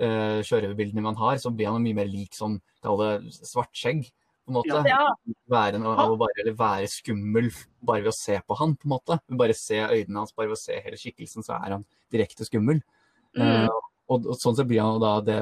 [0.00, 4.08] uh, sjørøverbildene man har, så blir han mye mer lik det svartskjegg.
[4.44, 4.80] på en måte.
[4.88, 5.02] Ja.
[5.50, 5.84] Være, en,
[6.18, 7.50] bare, eller være skummel
[7.86, 9.18] bare ved å se på han, på en måte.
[9.28, 12.82] Bare se øynene hans, bare ved å se hele skikkelsen, så er han direkte skummel.
[13.38, 13.68] Mm.
[13.68, 15.40] Uh, og, og sånn så blir han da det,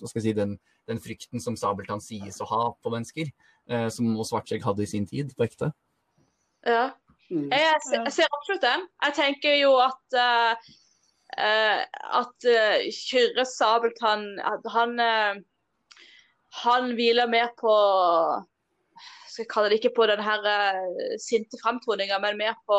[0.00, 0.56] hva skal jeg si, den,
[0.90, 3.30] den frykten som Sabeltann sies å ha på mennesker,
[3.70, 5.70] uh, som også Svartskjegg hadde i sin tid, på ekte.
[6.66, 6.88] Ja.
[7.28, 7.48] Mm.
[7.52, 8.84] Jeg, jeg ser absolutt den.
[9.04, 10.70] Jeg tenker jo at eh, eh,
[11.38, 15.40] at eh, Kyrre Sabeltann at han eh,
[16.62, 17.74] han hviler mer på
[19.28, 22.78] skal jeg kalle det ikke på den her eh, sinte framtoninga, men mer på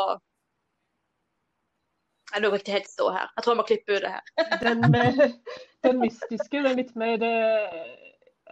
[2.34, 3.30] Jeg nå ikke helt stå her.
[3.38, 4.26] Jeg tror jeg må klippe ut det her.
[4.66, 5.22] Den, med,
[5.88, 7.80] den mystiske, den litt mer eh,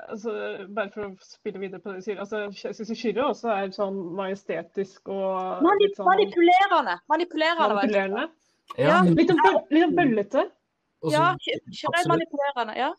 [0.08, 0.32] altså,
[0.74, 2.24] Bare for å spille videre på det du sier.
[2.24, 6.98] altså, Jeg syns Kyrre også er sånn majestetisk og Manip, sånn manipulerende.
[7.12, 7.70] Manipulerende.
[7.76, 8.28] manipulerende.
[8.76, 10.48] Ja, Litt, bøl, litt bøllete.
[11.06, 12.76] Også, Ja, Kyrre er manipulerende.
[12.78, 12.90] Ja.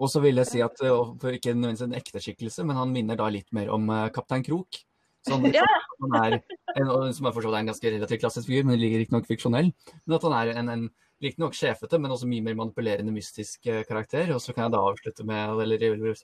[0.00, 3.18] Og så vil jeg si at, for ikke nødvendigvis en ekte skikkelse, men han minner
[3.18, 4.80] da litt mer om uh, Kaptein Krok.
[5.26, 5.66] Som, Ja.
[6.02, 6.38] han er,
[6.74, 9.72] en, som er en ganske relativt klassisk figur, men ligger riktignok fiksjonell.
[10.06, 10.86] Men at han er en, en
[11.22, 14.32] riktignok sjefete, men også mye mer manipulerende, mystisk uh, karakter.
[14.34, 16.16] Og så kan jeg da avslutte med, eller jeg vil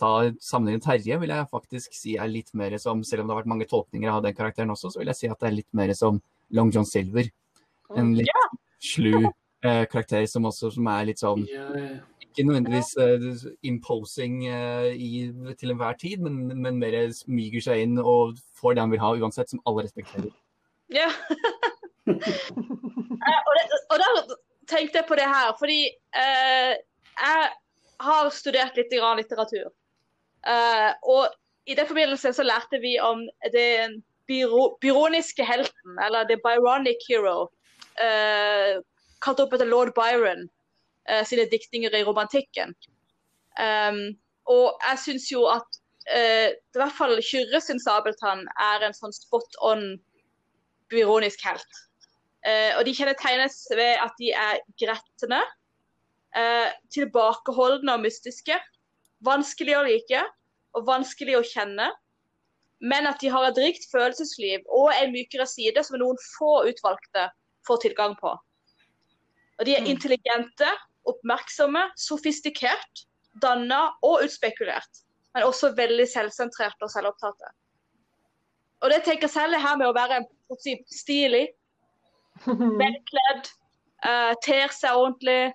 [0.00, 0.12] ta
[0.44, 3.52] sammenlignet Terje, vil jeg faktisk si er litt mer som, selv om det har vært
[3.52, 5.92] mange tolkninger av den karakteren også, så vil jeg si at det er litt mer
[5.96, 6.20] som
[6.56, 7.30] Long John Silver.
[7.94, 8.30] En litt
[8.82, 11.98] slu eh, karakter som også som er litt sånn Ja, ja.
[12.24, 15.10] ikke nødvendigvis eh, imposing eh, i,
[15.60, 19.14] til enhver tid, men, men mer smyger seg inn og får det han vil ha
[19.16, 20.32] uansett, som alle respekterer.
[20.92, 21.10] Ja.
[22.06, 24.34] Eh, og, det, og da
[24.70, 25.80] tenkte jeg på det her, fordi
[26.14, 26.76] eh,
[27.18, 27.48] jeg
[28.06, 29.72] har studert litt grann litteratur.
[30.46, 31.34] Eh, og
[31.66, 33.98] i den forbindelse så lærte vi om den
[34.30, 37.48] byro, byroniske helten, eller the byronic hero,
[38.02, 38.76] eh,
[39.24, 40.46] kalt opp etter lord Byron
[41.08, 42.74] eh, sine diktninger i romantikken.
[43.56, 44.00] Um,
[44.52, 45.80] og jeg syns jo at
[46.12, 49.88] eh, i hvert fall Kyrre sin sabeltann er en sånn spot on
[50.92, 51.82] byronisk helt.
[52.46, 55.40] Eh, og de kjennetegnes ved at de er gretne,
[56.36, 58.58] eh, tilbakeholdne og mystiske,
[59.26, 60.22] vanskelig å like
[60.76, 61.88] og vanskelig å kjenne,
[62.84, 67.30] men at de har et rikt følelsesliv og en mykere side som noen få utvalgte
[67.66, 68.32] får tilgang på.
[69.58, 69.90] Og de er Mm.
[69.94, 70.68] intelligente,
[71.06, 73.06] oppmerksomme, sofistikert,
[73.42, 75.02] danna og utspekulert,
[75.34, 77.52] men også veldig selvsentrerte og selvopptatte.
[78.82, 80.24] Og det tenker selv er her med å være
[80.60, 81.46] si, stilig,
[82.82, 83.48] velkledd,
[84.04, 85.54] uh, ter seg ordentlig.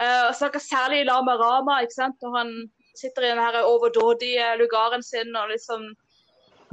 [0.00, 2.16] Uh, snakker særlig i Lama Rama, ikke sant?
[2.22, 2.54] når han
[2.96, 5.36] sitter i den her overdådige lugaren sin.
[5.36, 5.94] og liksom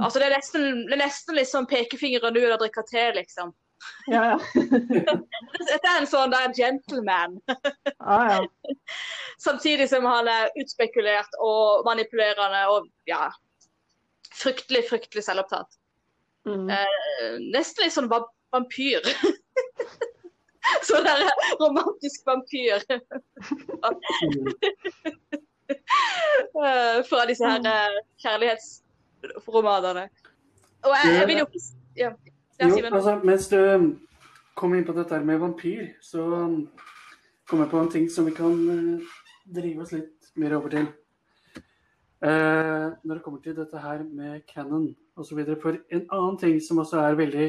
[0.00, 3.52] Altså, Det er nesten, det er nesten liksom pekefingeren ut og drikke te, liksom.
[4.06, 4.38] Ja, ja.
[5.70, 7.38] Dette er en sånn der gentleman.
[8.02, 8.74] Ah, ja.
[9.38, 13.28] Samtidig som han er utspekulert og manipulerende og ja,
[14.34, 15.78] fryktelig, fryktelig selvopptatt.
[16.48, 16.66] Mm.
[16.74, 19.06] Eh, nesten litt sånn vampyr.
[20.88, 21.22] sånn der
[21.60, 23.06] romantisk vampyr eh,
[27.06, 30.08] fra disse her eh, kjærlighetsromanene.
[30.82, 31.48] Og jeg, jeg vil jo
[32.02, 32.10] ja
[32.60, 33.58] Jo, altså, mens du
[34.54, 36.24] kom inn på dette med vampyr, så
[37.48, 39.14] kom jeg på en ting som vi kan eh,
[39.56, 40.90] drive oss litt mer over til.
[42.22, 45.40] Eh, når det kommer til dette her med canon osv.
[45.62, 47.48] For en annen ting som også er veldig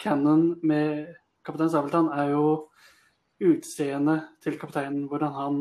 [0.00, 1.10] canon med
[1.44, 2.70] Kaptein Sabeltann, er jo
[3.40, 5.60] utseendet til kapteinen, hvordan han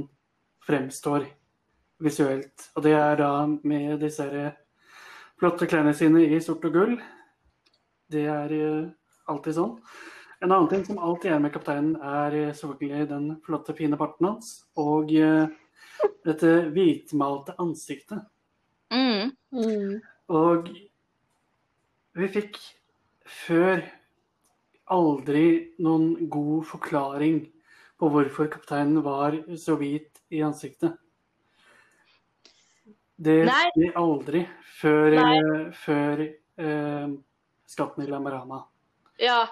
[0.67, 1.27] fremstår
[1.99, 2.69] visuelt.
[2.75, 4.27] Og det er da med disse
[5.39, 6.97] flotte klærne sine i sort og gull.
[8.09, 8.89] Det er eh,
[9.29, 9.75] alltid sånn.
[10.39, 14.29] En annen ting som alltid er med kapteinen, er eh, selvfølgelig den flotte, fine parten
[14.29, 14.53] hans.
[14.79, 15.51] Og eh,
[16.25, 18.23] dette hvitmalte ansiktet.
[18.93, 19.33] Mm.
[19.53, 19.99] Mm.
[20.33, 20.71] Og
[22.17, 22.57] vi fikk
[23.29, 23.83] før
[24.89, 25.45] aldri
[25.83, 27.43] noen god forklaring
[27.99, 30.95] på hvorfor kapteinen var så hvit i ansiktet.
[33.19, 33.41] Det
[33.75, 34.45] vi aldri
[34.79, 35.17] før,
[35.75, 37.09] før eh,
[37.69, 38.63] Skatten i Lamarama.
[39.21, 39.43] Ja.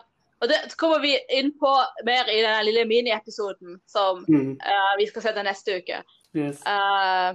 [0.42, 1.70] Og det kommer vi inn på
[2.06, 6.04] mer i den lille miniepisoden som Mm, uh, vi skal se til neste uke.
[6.38, 6.62] yes.
[6.62, 7.34] Uh,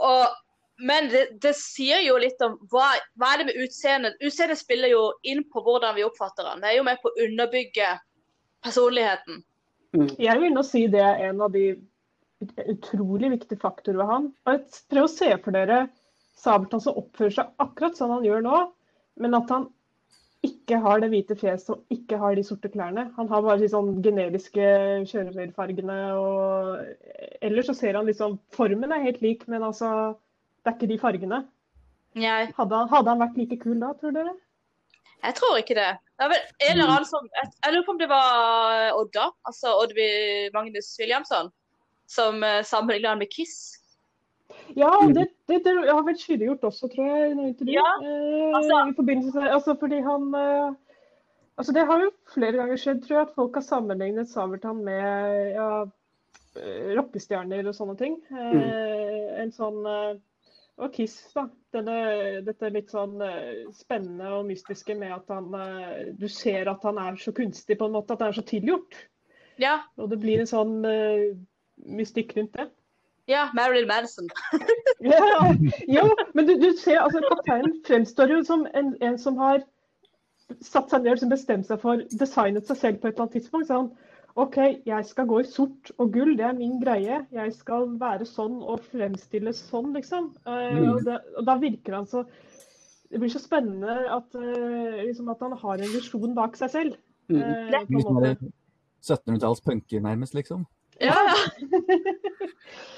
[0.00, 0.32] og,
[0.80, 2.88] men det, det sier jo litt om hva,
[3.20, 4.16] hva er det med utseendet.
[4.24, 6.64] Utseendet spiller jo inn på hvordan vi oppfatter han.
[6.64, 7.90] Det er jo med på å underbygge
[8.64, 9.42] personligheten.
[10.16, 11.74] Jeg vil nå si det er en av de
[12.72, 14.30] utrolig viktige faktorer ved han.
[14.46, 15.84] Og jeg å se for dere
[16.38, 18.62] Sabeltann som oppfører seg akkurat sånn han gjør nå,
[19.20, 19.68] men at han
[20.42, 23.06] ikke har det hvite fjeset og ikke har de sorte klærne.
[23.16, 24.68] Han har bare de sånn generiske
[25.10, 30.14] kjøretøyfargene og Ellers så ser han liksom Formen er helt lik, men altså
[30.62, 31.42] Det er ikke de fargene.
[32.56, 34.34] Hadde han, hadde han vært like kul da, tror dere?
[35.22, 35.90] jeg tror ikke det.
[36.18, 40.08] Det vel eller annen som Jeg, jeg lurer på om det var Odda, altså Oddby
[40.54, 41.50] Magnus Williamson,
[42.10, 43.81] som uh, sammenligna han med Kiss.
[44.76, 47.32] Ja, det, det, det har vel Skydde gjort også, tror jeg.
[47.36, 47.74] i.
[47.74, 50.72] Ja, eh, altså- I forbindelse altså fordi han eh,
[51.60, 55.50] Altså Det har jo flere ganger skjedd, tror jeg, at folk har sammenlignet Sabeltann med
[55.52, 55.66] ja,
[56.56, 58.16] eh, rockestjerner og sånne ting.
[58.30, 58.62] Mm.
[59.42, 61.44] En sånn Og Kiss, da.
[61.72, 63.20] Denne, dette litt sånn
[63.76, 65.52] spennende og mystiske med at han
[66.18, 68.16] Du ser at han er så kunstig, på en måte.
[68.16, 68.96] At det er så tilgjort.
[69.60, 70.80] Ja, Og det blir en sånn
[71.84, 72.70] mystikk rundt det.
[73.32, 74.30] Ja Marilyn Manson.
[75.02, 75.48] Ja,
[75.90, 79.64] jo, men du, du ser, altså kapteinen fremstår jo som en, en som har
[80.62, 83.66] satt seg ned og bestemt seg for designet seg selv på et eller annet tidspunkt.
[83.66, 83.88] Så han
[84.40, 87.18] OK, jeg skal gå i sort og gull, det er min greie.
[87.34, 90.30] Jeg skal være sånn og fremstilles sånn, liksom.
[90.46, 90.86] Eh, Mm.
[90.92, 92.24] og, det, og da virker han så
[93.12, 96.94] Det blir så spennende at, uh, liksom at han har en visjon bak seg selv.
[97.28, 97.42] Mm.
[97.42, 98.52] eh, på en Litt mer måte.
[99.02, 100.62] 1700-talls punker, nærmest, liksom.
[101.02, 101.34] Ja, ja.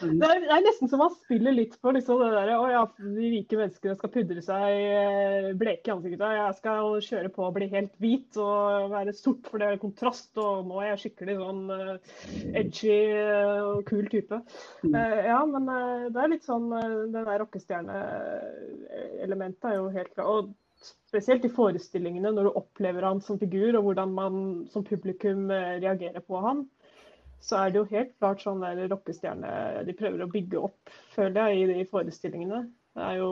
[0.04, 2.82] Det er, det er nesten som man spiller litt på liksom det der, å ja,
[3.00, 6.36] de rike menneskene skal pudre seg eh, bleke i ansiktet.
[6.36, 10.32] Jeg skal kjøre på og bli helt hvit og være sort, for det er kontrast.
[10.40, 11.96] Og nå er jeg skikkelig sånn eh,
[12.60, 14.36] edgy eh, og kul type.
[14.84, 14.94] Mm.
[15.30, 15.62] Ja, men
[16.12, 20.28] det er litt sånn Det der rockestjerneelementet er jo helt klart.
[20.28, 20.38] Og
[21.08, 24.34] spesielt i forestillingene, når du opplever han som figur, og hvordan man
[24.72, 26.58] som publikum reagerer på han
[27.44, 31.52] så er det jo helt klart sånn der rockestjerne de prøver å bygge opp, føler
[31.52, 32.62] jeg, i de forestillingene.
[32.94, 33.30] Det er jo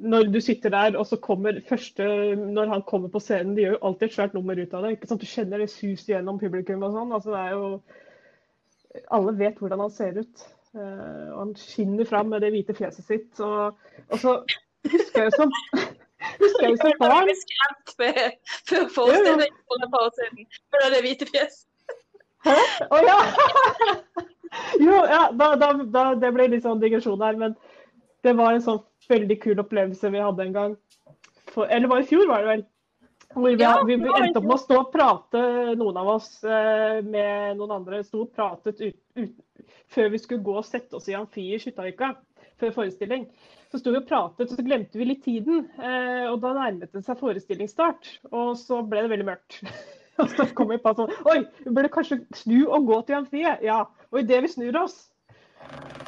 [0.00, 2.04] Når du sitter der, og så kommer første
[2.36, 4.92] Når han kommer på scenen, de gjør jo alltid et svært nummer ut av det.
[4.96, 5.20] ikke sant?
[5.20, 7.12] Du kjenner det sus gjennom publikum og sånn.
[7.12, 7.68] altså det er jo
[9.18, 10.46] Alle vet hvordan han ser ut.
[10.74, 13.40] Eh, og han skinner fram med det hvite fjeset sitt.
[13.44, 13.76] Og,
[14.08, 14.38] og så
[14.88, 15.52] husker jeg som
[16.42, 17.32] husker jeg som Jeg ble barn
[18.72, 20.48] før forestillingen for et par år siden.
[20.96, 21.28] Det hvite
[22.46, 22.78] fjes.
[22.88, 23.18] Å ja!
[24.86, 27.56] jo, ja, da, da, da, det ble litt sånn digresjon her, men
[28.26, 30.74] det var en sånn veldig kul opplevelse vi hadde en gang.
[31.52, 32.66] For, eller var i fjor, var det vel?
[33.34, 35.42] Hvor vi, Ja, vi, vi endte opp med å stå og prate,
[35.76, 38.00] noen av oss eh, med noen andre.
[38.06, 41.60] Sto og pratet ut, ut, før vi skulle gå og sette oss i amfi i
[41.60, 42.14] Skyttavika
[42.58, 43.28] Før forestilling.
[43.68, 45.66] Så sto vi og pratet, og så glemte vi litt tiden.
[45.76, 48.08] Eh, og da nærmet det seg forestillingsstart.
[48.32, 49.60] Og så ble det veldig mørkt.
[50.22, 53.64] Og så kommer på sånn Oi, vi burde kanskje snu og gå til amfiet.
[53.64, 53.84] Ja.
[54.10, 54.96] Og idet vi snur oss,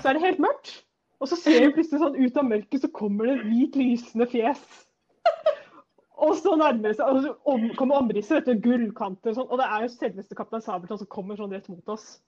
[0.00, 0.72] så er det helt mørkt.
[1.20, 4.26] Og så ser vi plutselig sånn ut av mørket, så kommer det et hvit, lysende
[4.30, 4.62] fjes.
[6.20, 9.48] Og så nærmer seg, og så om, kommer omrisset, vet du, gullkanter og sånn.
[9.48, 12.18] Og det er jo selveste kaptein Sabeltann som kommer sånn rett mot oss.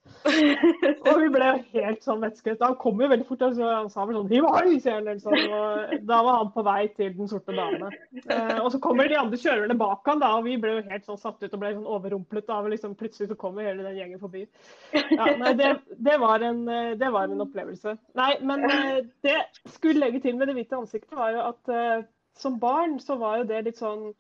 [1.10, 2.62] Og vi ble helt sånn vettskremt.
[2.64, 5.20] Han kom jo veldig fort, og så han sa vel sånn Hiv hoi, sier han.
[5.20, 7.90] sånn, Og da var han på vei til Den sorte dame.
[8.22, 11.06] Eh, og så kommer de andre kjørerne bak han da, og vi ble jo helt
[11.08, 14.22] sånn satt ut og ble sånn overrumplet av liksom, Plutselig så kommer hele den gjengen
[14.22, 14.46] forbi.
[14.94, 17.96] Ja, nei, det, det, var en, eh, det var en opplevelse.
[18.18, 19.38] Nei, men eh, det
[19.74, 22.04] skulle legge til med det hvite ansiktet, var jo at eh,
[22.38, 24.12] som barn så var jo det litt sånn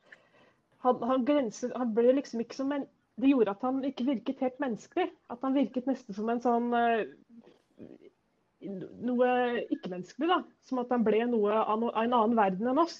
[0.82, 2.86] Han, han, grenset, han ble liksom ikke som en
[3.20, 5.10] Det gjorde at han ikke virket helt menneskelig.
[5.30, 7.04] At han virket nesten som en sånn eh,
[9.02, 9.28] Noe
[9.74, 10.40] ikke-menneskelig, da.
[10.68, 12.98] Som at han ble noe av en annen verden enn oss.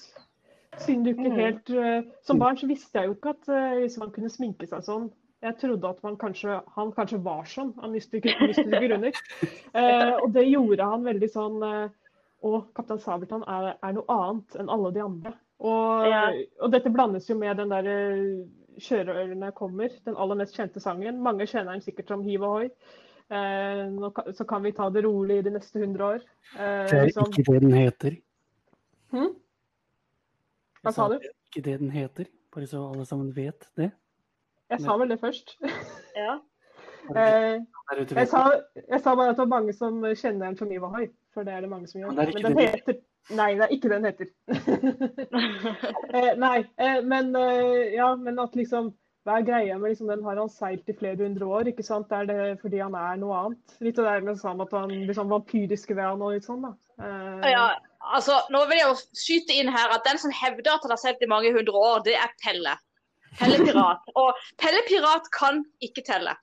[0.83, 1.37] Siden du ikke Mm.
[1.39, 4.67] helt eh, Som barn så visste jeg jo ikke at eh, liksom, han kunne sminke
[4.67, 5.11] seg sånn.
[5.43, 9.11] Jeg trodde at kanskje, han kanskje var sånn av mystiske grunner.
[9.73, 11.89] Eh, og det gjorde han veldig sånn eh,
[12.43, 15.31] Og Kaptein Sabeltann er, er noe annet enn alle de andre.
[15.63, 16.25] Og, Ja.
[16.61, 18.43] og dette blandes jo med den der eh,
[18.79, 21.21] 'Sjørøverne kommer', den aller mest kjente sangen.
[21.21, 22.71] Mange kjenner den sikkert som 'Hiv ohoi'.
[23.31, 26.21] Eh, nå så kan vi ta det rolig i de neste 100 år.
[26.59, 28.17] Eh, Det er som- ikke det den heter.
[29.11, 29.35] Hm?
[30.83, 31.19] Hva sa du?
[31.19, 33.91] det er Ikke det den heter, bare så alle sammen vet det.
[34.69, 35.55] Jeg sa vel det først.
[36.15, 36.39] Ja.
[37.11, 37.57] Eh,
[37.99, 38.43] jeg, sa,
[38.79, 40.91] jeg sa bare at det var mange som kjenner den som Iva
[41.33, 42.13] for det er det mange som gjør.
[42.13, 42.69] Men det er ikke den det.
[42.77, 44.31] heter Nei, det er ikke det den heter.
[46.17, 48.91] eh, nei, eh, men eh, ja, men at liksom
[49.23, 52.11] hva er greia med liksom, den har han seilt i flere hundre år, ikke sant?
[52.11, 53.75] Er det fordi han er noe annet?
[53.79, 56.65] Litt av det der med sånn at han liksom vampyriske ved han og litt sånn,
[56.65, 56.73] da.
[56.99, 57.67] Eh, Ja,
[58.17, 60.99] altså, nå vil jeg jo skyte inn her at den som hevder at han har
[60.99, 62.75] seilt i mange hundre år, det er Pelle.
[63.39, 64.11] Pelle Pirat.
[64.19, 66.35] Og Pelle Pirat kan ikke telle.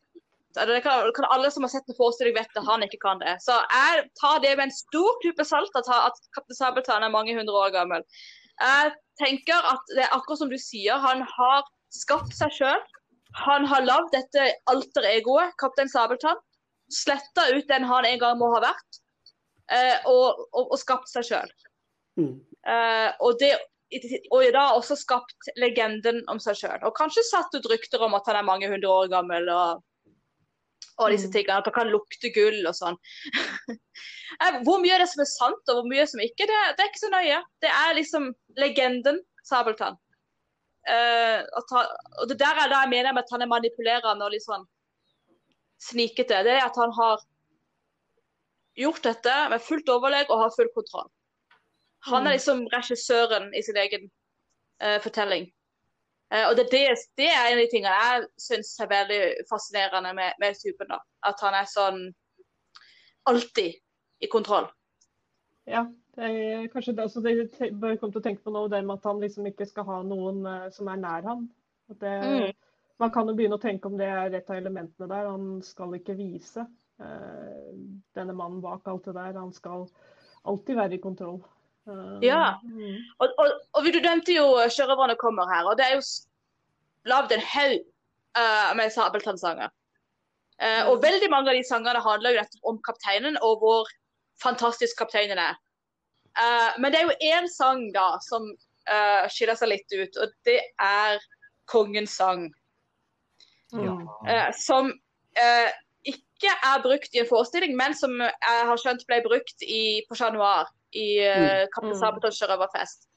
[0.55, 3.37] Det kan, kan alle som har sett en forestilling vet at han ikke kan det.
[3.45, 7.37] Så jeg tar det med en stor klype salt at, at Kaptein Sabeltann er mange
[7.39, 8.07] hundre år gammel.
[8.61, 11.63] Jeg tenker at det er akkurat som du sier, han har
[11.95, 12.83] skapt seg sjøl.
[13.47, 16.41] Han har lagd dette alter egoet, Kaptein Sabeltann.
[16.91, 19.03] Sletta ut den han en gang må ha vært,
[19.71, 21.53] eh, og, og, og skapt seg sjøl.
[22.19, 22.41] Mm.
[22.67, 23.53] Eh, og, det,
[24.35, 26.83] og da også skapt legenden om seg sjøl.
[26.83, 29.47] Og kanskje satt ut rykter om at han er mange hundre år gammel.
[29.55, 29.87] og
[31.01, 31.33] og disse Mm.
[31.35, 32.97] tingene, At han kan lukte gull og sånn.
[34.41, 36.85] Eh, hvor mye er det som er sant, og hvor mye som ikke, det, det
[36.85, 37.41] er ikke så nøye.
[37.61, 39.97] Det er liksom legenden Sabeltann.
[40.89, 41.91] Uh, at han,
[42.23, 44.63] og det der er da jeg mener med at han er manipulerende og litt sånn
[45.83, 46.39] snikete.
[46.47, 47.21] Det er at han har
[48.81, 51.11] gjort dette med fullt overlegg og har full kontroll.
[52.09, 52.37] Han er Mm.
[52.39, 54.09] liksom regissøren i sin egen
[54.81, 55.51] uh, fortelling.
[56.31, 56.83] Eh, og det, det,
[57.19, 59.21] det er en av de tingene jeg syns er veldig
[59.51, 60.91] fascinerende med, med typen.
[60.93, 61.01] da.
[61.27, 62.05] At han er sånn
[63.31, 63.81] alltid
[64.21, 64.69] i kontroll.
[65.69, 65.85] Ja,
[66.17, 68.99] det er kanskje det, altså det bør komme til å tenke på nå, det med
[68.99, 71.47] at han liksom ikke skal ha noen uh, som er nær ham.
[71.91, 72.51] Det, Mm.
[73.01, 75.29] Man kan jo begynne å tenke om det er et av elementene der.
[75.33, 76.67] Han skal ikke vise
[77.01, 77.71] uh,
[78.17, 79.39] denne mannen bak alt det der.
[79.41, 79.87] Han skal
[80.45, 81.41] alltid være i kontroll.
[81.91, 82.61] Eh, Ja.
[82.63, 82.99] mm.
[83.19, 86.03] Og, og, og du nevnte jo 'Sjørøverne kommer her', og det er jo
[87.05, 87.81] lagd en haug
[88.39, 89.71] uh, med Sabeltann-sanger.
[90.61, 93.89] Eh, og veldig mange av de sangene handler jo nettopp om kapteinen og hvor
[94.43, 95.55] fantastisk kapteinen er.
[96.37, 98.45] Uh, men det er jo én sang da som
[98.93, 101.19] uh, skiller seg litt ut, og det er
[101.67, 102.51] 'Kongens sang'.
[103.73, 103.95] Ja.
[103.95, 104.09] Mm.
[104.29, 104.91] eh, som
[105.39, 105.71] eh,
[106.03, 110.19] ikke er brukt i en forestilling, men som jeg har skjønt ble brukt i, på
[110.19, 112.01] Chat Noir i uh, Kaptein Mm.
[112.01, 113.09] Sabeltanns sjørøverfest.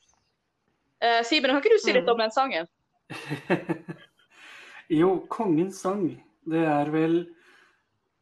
[1.04, 2.12] Uh, Simen, kan ikke du si litt Mm.
[2.12, 2.68] om den sangen?
[5.02, 7.28] jo, Kongens sang, det er vel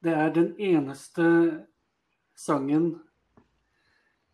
[0.03, 1.23] Det er den eneste
[2.35, 2.95] sangen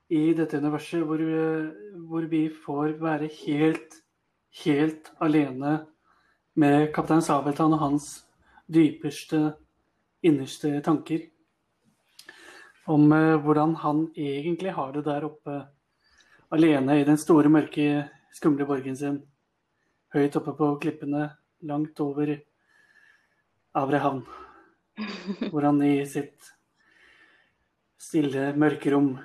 [0.10, 1.68] i dette universet hvor, eh,
[2.08, 3.98] hvor vi får være helt,
[4.64, 5.86] helt alene
[6.56, 8.24] med kaptein Sabeltann og hans
[8.72, 9.58] dypeste,
[10.24, 11.28] innerste tanker.
[12.88, 15.62] Om eh, hvordan han egentlig har det der oppe
[16.56, 19.22] alene i den store, mørke, skumle borgen sin.
[20.16, 21.30] Høyt oppe på klippene,
[21.68, 22.38] langt over
[23.78, 24.22] Avre havn.
[25.52, 26.54] Hvor han i sitt
[28.02, 29.18] stille, mørke rom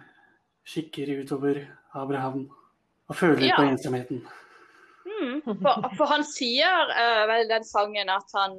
[0.66, 1.62] kikker utover
[1.94, 2.46] Abrahavn
[3.08, 3.56] og føler Ja.
[3.56, 4.22] på ensomheten.
[5.06, 5.40] Mm.
[5.44, 8.56] For, for han sier uh, vel den sangen at han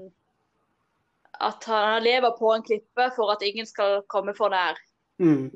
[1.41, 4.77] at han lever på en klippe for at ingen skal komme for nær.
[5.19, 5.51] Mm.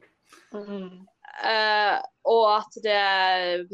[0.54, 1.08] Mm.
[1.44, 3.68] Eh, og at det,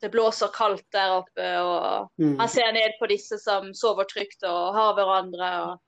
[0.00, 2.38] det blåser kaldt der oppe, og Mm.
[2.38, 5.50] han ser ned på disse som sover trygt og har hverandre.
[5.68, 5.78] og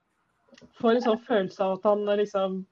[0.80, 2.66] Får en sånn følelse av at han er liksom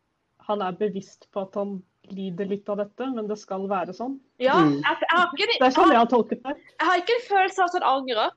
[0.49, 4.19] Han er bevisst på at han lider litt av dette, men det skal være sånn.
[4.41, 4.81] Ja, Mm.
[4.81, 6.57] jeg, jeg, har ikke, Det er sånn jeg har tolket det.
[6.81, 8.31] jeg har ikke en følelse av at han angrer.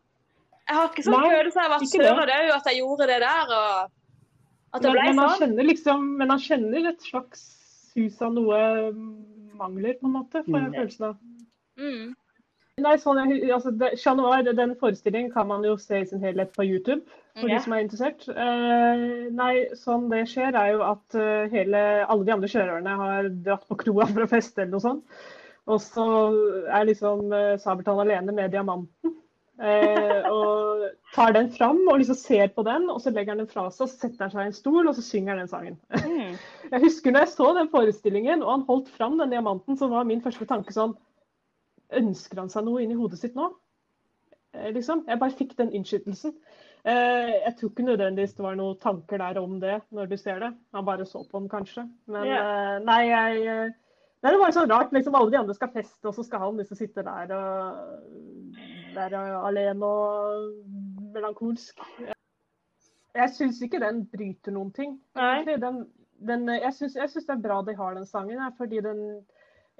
[0.67, 3.47] Jeg har ikke sånn Nei, følelse av at søren òg at jeg gjorde det der.
[3.47, 3.91] og
[4.73, 5.39] At det Men, ble men, han sånn.
[5.39, 7.60] kjenner liksom, men han kjenner et slags
[7.93, 8.57] sus av noe
[9.59, 10.75] mangler, på en måte, får jeg Mm.
[10.79, 11.15] følelsen av.
[11.79, 12.13] Mm.
[12.81, 13.19] Nei, sånn,
[13.51, 17.03] altså, det, Chat Noir, den forestillingen kan man jo se i sin helhet på YouTube,
[17.35, 17.57] for Ja.
[17.57, 18.27] de som er interessert.
[18.29, 23.29] Uh, nei, sånn det skjer, er jo at uh, hele, alle de andre sjørøverne har
[23.29, 25.03] dratt på kroa for å feste eller noe sånt.
[25.67, 26.07] Og så
[26.73, 29.17] er liksom uh, Sabeltann alene med diamanten.
[29.61, 33.49] Eh, og tar den fram og liksom ser på den, og så legger han den
[33.51, 35.51] fra seg, og så setter han seg i en stol og så synger han den
[35.51, 35.77] sangen.
[35.93, 36.37] Mm.
[36.71, 40.07] Jeg husker når jeg så den forestillingen, og han holdt fram den diamanten, så var
[40.09, 40.97] min første tanke sånn
[41.91, 43.49] Ønsker han seg noe inni hodet sitt nå?
[44.55, 45.01] Eh, liksom.
[45.11, 46.31] Jeg bare fikk den innskytelsen.
[46.87, 50.39] Eh, jeg tror ikke nødvendigvis det var noen tanker der om det når du ser
[50.39, 50.53] det.
[50.71, 51.83] Han bare så på den, kanskje.
[52.07, 52.47] Men yeah.
[52.47, 53.73] eh, nei, jeg
[54.21, 54.93] Nei, Det bare så rart.
[54.93, 58.57] liksom Alle de andre skal feste, og så skal han liksom sitte der og
[58.95, 60.47] være alene og
[61.15, 61.81] melankolsk.
[63.15, 64.95] Jeg syns ikke den bryter noen ting.
[65.19, 65.43] Nei.
[65.59, 65.83] Den,
[66.27, 69.05] den, jeg syns det er bra de har den sangen, her, fordi den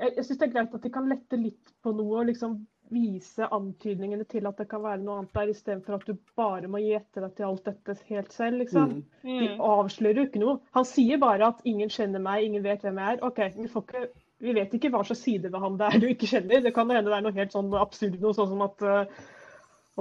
[0.01, 2.55] Jeg, jeg syns det er greit at de kan lette litt på noe og liksom
[2.91, 6.81] vise antydningene til at det kan være noe annet der, istedenfor at du bare må
[6.83, 8.59] gjette deg til alt dette helt selv.
[8.63, 8.97] liksom.
[9.23, 9.37] Mm.
[9.43, 10.57] De avslører jo ikke noe.
[10.75, 13.23] Han sier bare at ingen kjenner meg, ingen vet hvem jeg er.
[13.27, 14.03] OK, vi, får ikke,
[14.41, 16.63] vi vet ikke hva slags side ved ham det er du ikke kjenner.
[16.65, 19.21] Det kan hende det er noe helt sånn absurd noe, sånn som at eh,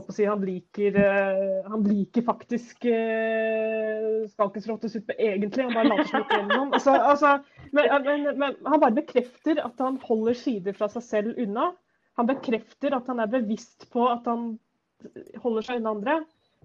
[0.09, 5.67] si, han liker, eh, han liker faktisk uh, skalkesrottessuppe egentlig.
[5.67, 6.73] Han bare later som ikke gjennom.
[6.79, 7.35] Altså, altså,
[7.77, 11.71] men, men, men han bare bekrefter at han holder sider fra seg selv unna.
[12.21, 14.55] Han bekrefter at han er bevisst på at han
[15.43, 16.17] holder seg unna andre.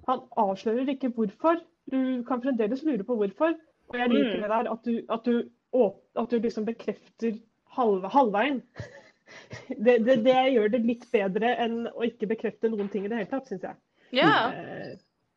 [0.08, 1.60] Han avslører ikke hvorfor.
[1.92, 3.58] Du kan fremdeles lure på hvorfor.
[3.92, 4.42] Og jeg liker Mm.
[4.42, 5.36] det der at du, at du,
[6.22, 7.36] at du liksom bekrefter
[7.76, 8.62] halve, halvveien.
[9.86, 13.22] det, det, det gjør det litt bedre enn å ikke bekrefte noen ting i det
[13.22, 13.80] hele tatt, syns jeg.
[14.16, 14.34] Ja.
[14.52, 14.92] Eh,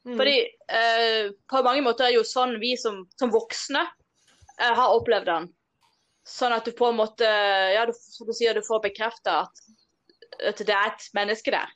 [0.09, 0.17] mm.
[0.19, 0.37] Fordi
[0.81, 5.31] eh, på mange måter er det jo sånn vi som, som voksne eh, har opplevd
[5.31, 5.49] den.
[6.29, 7.25] Sånn at du på en måte
[7.73, 9.63] Ja, du, du sier, du får bekrefta at,
[10.51, 11.71] at det er et menneske der.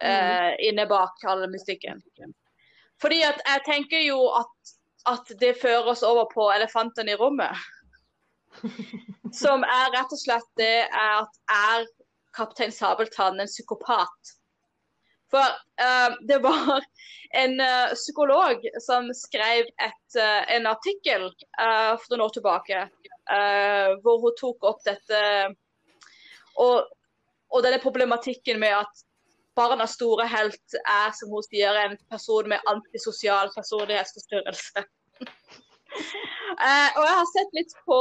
[0.00, 2.02] eh, inne bak all mystikken.
[3.02, 4.72] Fordi at jeg tenker jo at,
[5.08, 7.56] at det fører oss over på elefanten i rommet.
[9.32, 11.88] Som er rett og slett det er at er
[12.36, 14.34] kaptein Sabeltann en psykopat?
[15.30, 15.46] For
[15.82, 16.82] uh, det var
[17.38, 21.28] en uh, psykolog som skrev et, uh, en artikkel
[21.60, 22.86] for noen år tilbake,
[24.02, 25.18] hvor hun tok opp dette
[26.58, 26.88] og,
[27.52, 29.04] og denne problematikken med at
[29.54, 34.82] barnas store helt er, som hun sier, en person med antisosial personlighetsforstyrrelse.
[36.96, 37.98] Og jeg har sett litt på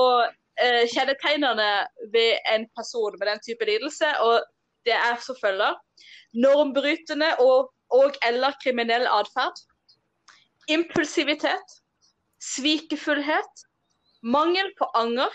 [0.63, 1.69] eh, kjennetegnene
[2.13, 4.43] ved en person med den type lidelse, og
[4.87, 5.75] det er som følger
[6.33, 9.57] normbrytende og, og eller kriminell atferd.
[10.69, 11.79] Impulsivitet.
[12.39, 13.65] Svikefullhet.
[14.21, 15.33] Mangel på anger.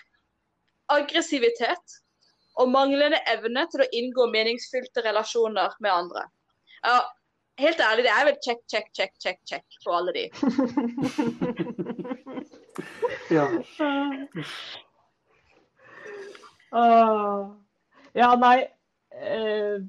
[0.89, 1.99] Aggressivitet.
[2.61, 6.29] Og manglende evne til å inngå meningsfylte relasjoner med andre.
[6.85, 7.01] Ja,
[7.59, 10.29] helt ærlig, det er vel check, check, check, check, check på alle de.
[13.31, 13.47] Ja.
[18.15, 18.69] Ja, nei.
[19.15, 19.83] eh,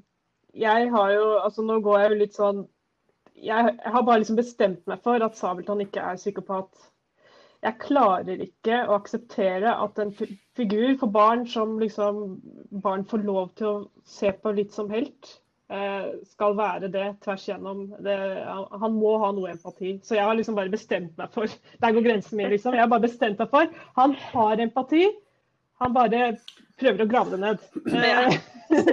[0.54, 2.60] jeg har jo Altså, nå går jeg jo litt sånn
[3.36, 6.70] Jeg, har bare liksom bestemt meg for at Sabeltann ikke er psykopat.
[7.66, 10.12] Jeg klarer ikke å akseptere at en
[10.56, 12.22] figur for barn som liksom
[12.84, 13.74] barn får lov til å
[14.08, 15.28] se på litt som helt,
[15.68, 17.82] eh, skal være det tvers gjennom.
[18.06, 18.16] Det,
[18.46, 19.98] han må ha noe empati.
[20.06, 21.50] Så jeg har liksom bare bestemt meg for
[21.82, 22.72] Der går grensen min, liksom.
[22.72, 23.68] Jeg har bare bestemt meg for
[24.00, 25.04] Han har empati.
[25.82, 26.36] Han bare
[26.80, 27.66] prøver å grave det ned.
[27.92, 28.38] Eh,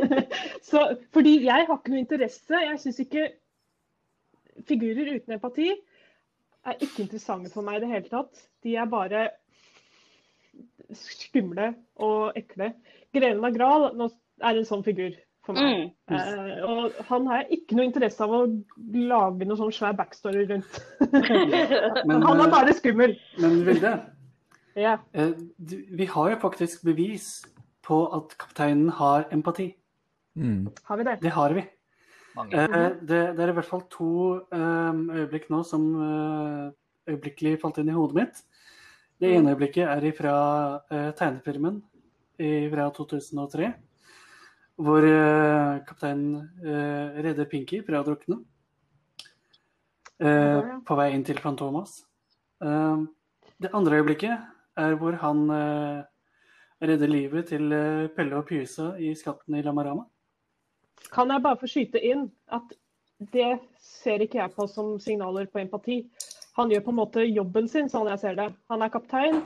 [0.70, 0.84] så,
[1.16, 2.62] fordi jeg har ikke noe interesse.
[2.68, 3.30] Jeg syns ikke
[4.70, 5.72] figurer uten empati
[6.64, 8.46] er ikke interessante for meg i det hele tatt.
[8.64, 9.28] De er bare
[10.96, 11.74] skumle
[12.04, 12.74] og ekle.
[13.14, 15.92] Greven av Gral er en sånn figur for meg.
[16.08, 16.16] Mm.
[16.16, 18.42] Eh, og han har jeg ikke noe interesse av å
[18.96, 20.80] lage noe sånn svær backstory rundt.
[21.12, 23.18] Men, han er eh, bare skummel.
[23.44, 23.94] men Vilde,
[24.76, 24.98] Ja.
[25.14, 25.34] eh,
[25.98, 27.46] vi har jo faktisk bevis
[27.84, 29.76] på at kapteinen har empati.
[30.36, 30.72] Mm.
[30.84, 31.18] Har vi det?
[31.22, 31.64] Det har vi.
[32.52, 34.10] Eh, det, det er i hvert fall to
[34.50, 35.84] eh, øyeblikk nå som
[37.06, 38.44] øyeblikkelig falt inn i hodet mitt.
[39.22, 40.36] Det ene øyeblikket er fra
[41.16, 41.82] tegnefilmen
[42.72, 43.74] fra 2003.
[44.84, 45.06] Hvor
[45.86, 48.40] kapteinen eh, redder Pinky fra å drukne.
[50.20, 50.74] eh.
[50.88, 52.00] På vei inn til Fantomas.
[52.60, 56.04] Det andre øyeblikket er hvor han eh,
[56.84, 60.06] redder livet til eh, Pelle og Pyse i Skatten i Lamarama.
[61.14, 62.74] Kan jeg bare få skyte inn at
[63.34, 66.04] det ser ikke jeg på som signaler på empati.
[66.58, 68.50] Han gjør på en måte jobben sin, sånn jeg ser det.
[68.70, 69.40] Han er kaptein.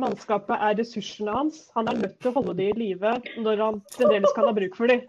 [0.00, 1.66] Mannskapet er ressursene hans.
[1.76, 4.78] Han er nødt til å holde de i live når han fremdeles kan ha bruk
[4.78, 5.00] for de.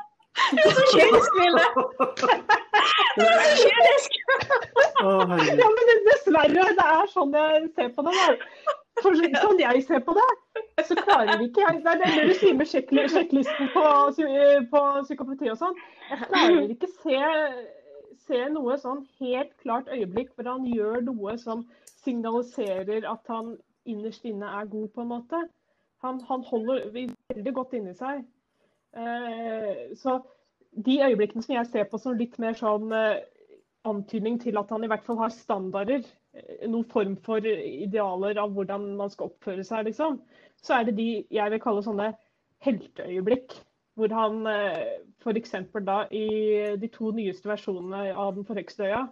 [0.91, 1.63] Kynisk, Vilde!
[3.15, 3.99] er
[4.99, 5.61] så herregud.
[5.61, 8.15] Ja, men det- dessverre, det er sånn jeg ser på det.
[8.19, 8.76] Da.
[9.04, 10.26] For sånn jeg ser på det,
[10.88, 13.84] så klarer ikke jeg Det er det du sier med sjekkli- sjekklisten på,
[14.16, 15.76] psy- på psykopati og sånn.
[16.10, 17.20] Jeg klarer ikke se,
[18.28, 21.66] se noe sånn helt klart øyeblikk hvor han gjør noe som
[22.06, 25.43] signaliserer at han innerst inne er god, på en måte.
[26.06, 28.24] Han, han holder veldig godt inni seg.
[28.96, 30.20] Eh, så
[30.86, 33.20] de øyeblikkene som jeg ser på som litt mer sånn eh,
[33.86, 36.24] antydning til at han i hvert fall har standarder, eh,
[36.67, 40.19] noen form for idealer av hvordan man skal oppføre seg, liksom,
[40.61, 42.11] så er det de jeg vil kalle sånne
[42.65, 43.55] helteøyeblikk.
[43.95, 44.41] Hvor han
[45.23, 45.53] f.eks.
[45.88, 46.25] da i
[46.81, 49.05] de to nyeste versjonene av Den forhekste øya,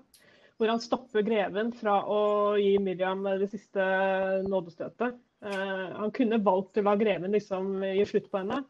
[0.57, 2.19] hvor han stopper greven fra å
[2.59, 3.83] gi Miriam det siste
[4.47, 5.17] nådestøtet.
[5.43, 8.61] Eh, han kunne valgt å la greven liksom gi slutt på henne,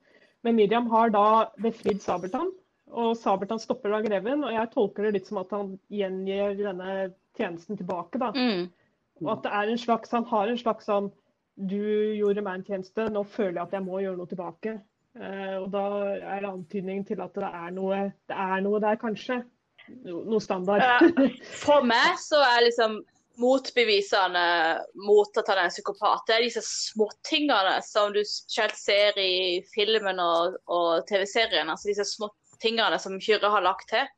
[0.44, 1.26] men Miriam har da
[1.62, 2.52] befridd Sabeltann.
[2.94, 7.14] Og Sabeltann stopper da greven, og jeg tolker det litt som at han gjengir denne
[7.38, 8.22] tjenesten tilbake.
[8.22, 8.32] da.
[8.36, 8.72] Mm.
[9.24, 11.12] Og at det er en slags, han har en slags sånn
[11.54, 11.78] Du
[12.18, 14.72] gjorde meg en tjeneste, nå føler jeg at jeg må gjøre noe tilbake.
[15.14, 15.84] Eh, og da
[16.18, 19.44] er det antydning til at det er noe, det er noe der, kanskje.
[20.02, 20.82] No, noe standard.
[20.82, 21.28] Ja.
[21.66, 23.04] For meg så er liksom
[23.42, 24.46] motbevisene
[25.06, 29.62] mot at han er en psykopat, det er disse småtingene som du selv ser i
[29.74, 31.70] filmen og, og TV-serien.
[31.70, 34.10] Altså disse småtingene som Kyrre har lagt til.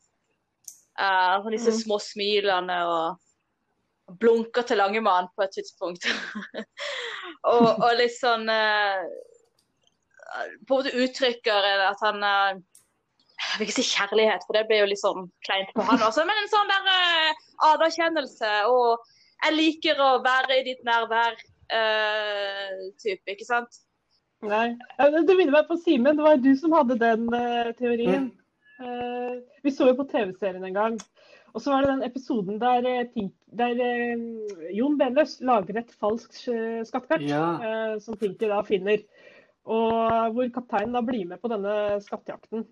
[0.95, 1.79] Og disse Mm.
[1.81, 6.05] små smilene og blunker til Langemann på et tidspunkt.
[7.53, 9.01] og, og litt sånn uh,
[10.67, 12.53] på en måte uttrykker at han uh,
[13.35, 16.23] Jeg vil ikke si kjærlighet, for det blir jo litt sånn kleint på han også,
[16.23, 17.43] men en sånn der uh,
[17.73, 19.03] anerkjennelse og
[19.43, 21.35] jeg liker å være i ditt nærvær
[21.75, 23.81] eh, type, ikke sant?
[24.45, 24.71] Nei.
[24.97, 26.17] Det minner meg på Simen.
[26.17, 27.27] Det var du som hadde den
[27.77, 28.29] teorien.
[28.31, 28.44] Eh,
[29.63, 30.97] vi så jo på TV-serien en gang.
[31.55, 36.41] Og så var det den episoden der, eh, der eh, Jon Benløs lager et falskt
[36.51, 37.45] eh, skattekart Ja.
[37.63, 39.05] eh, som Pinky da finner.
[39.65, 42.65] Og hvor kapteinen da blir med på denne skattejakten.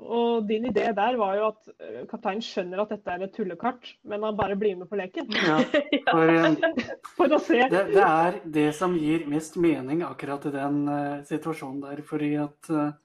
[0.00, 3.92] Og din idé der var jo at eh, kapteinen skjønner at dette er et tullekart,
[4.08, 5.28] men han bare blir med på leken.
[5.36, 5.58] Ja,
[6.08, 6.80] for eh,
[7.18, 7.60] For å se.
[7.68, 12.00] det, det er det som gir mest mening akkurat i den uh, situasjonen der.
[12.08, 12.96] Fordi at eh,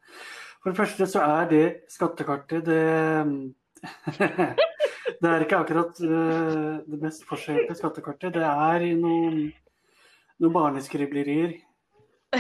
[0.66, 2.86] For det første så er det skattekartet det
[5.22, 8.34] Det er ikke akkurat eh, det mest forskjellige skattekartet.
[8.34, 9.43] Det er i noen,
[10.41, 11.53] noen barneskriblerier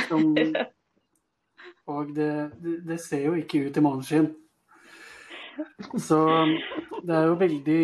[0.09, 0.33] som
[1.93, 2.31] Og det,
[2.87, 4.31] det, ser jo ikke ut i måneskinn.
[6.01, 6.17] Så
[7.05, 7.81] det er jo veldig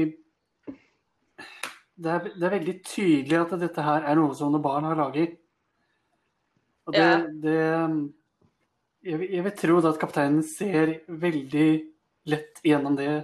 [2.01, 4.97] det er, det er veldig tydelig at dette her er noe som noen barn har
[4.97, 5.37] laget.
[6.89, 7.11] Og det,
[7.45, 7.61] det
[9.03, 11.69] jeg, vil- jeg vil tro at kapteinen ser veldig
[12.31, 13.23] lett gjennom det.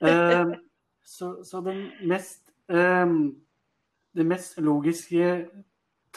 [0.00, 0.54] Uh,
[1.14, 3.34] så, så den mest um,
[4.16, 5.26] Det mest logiske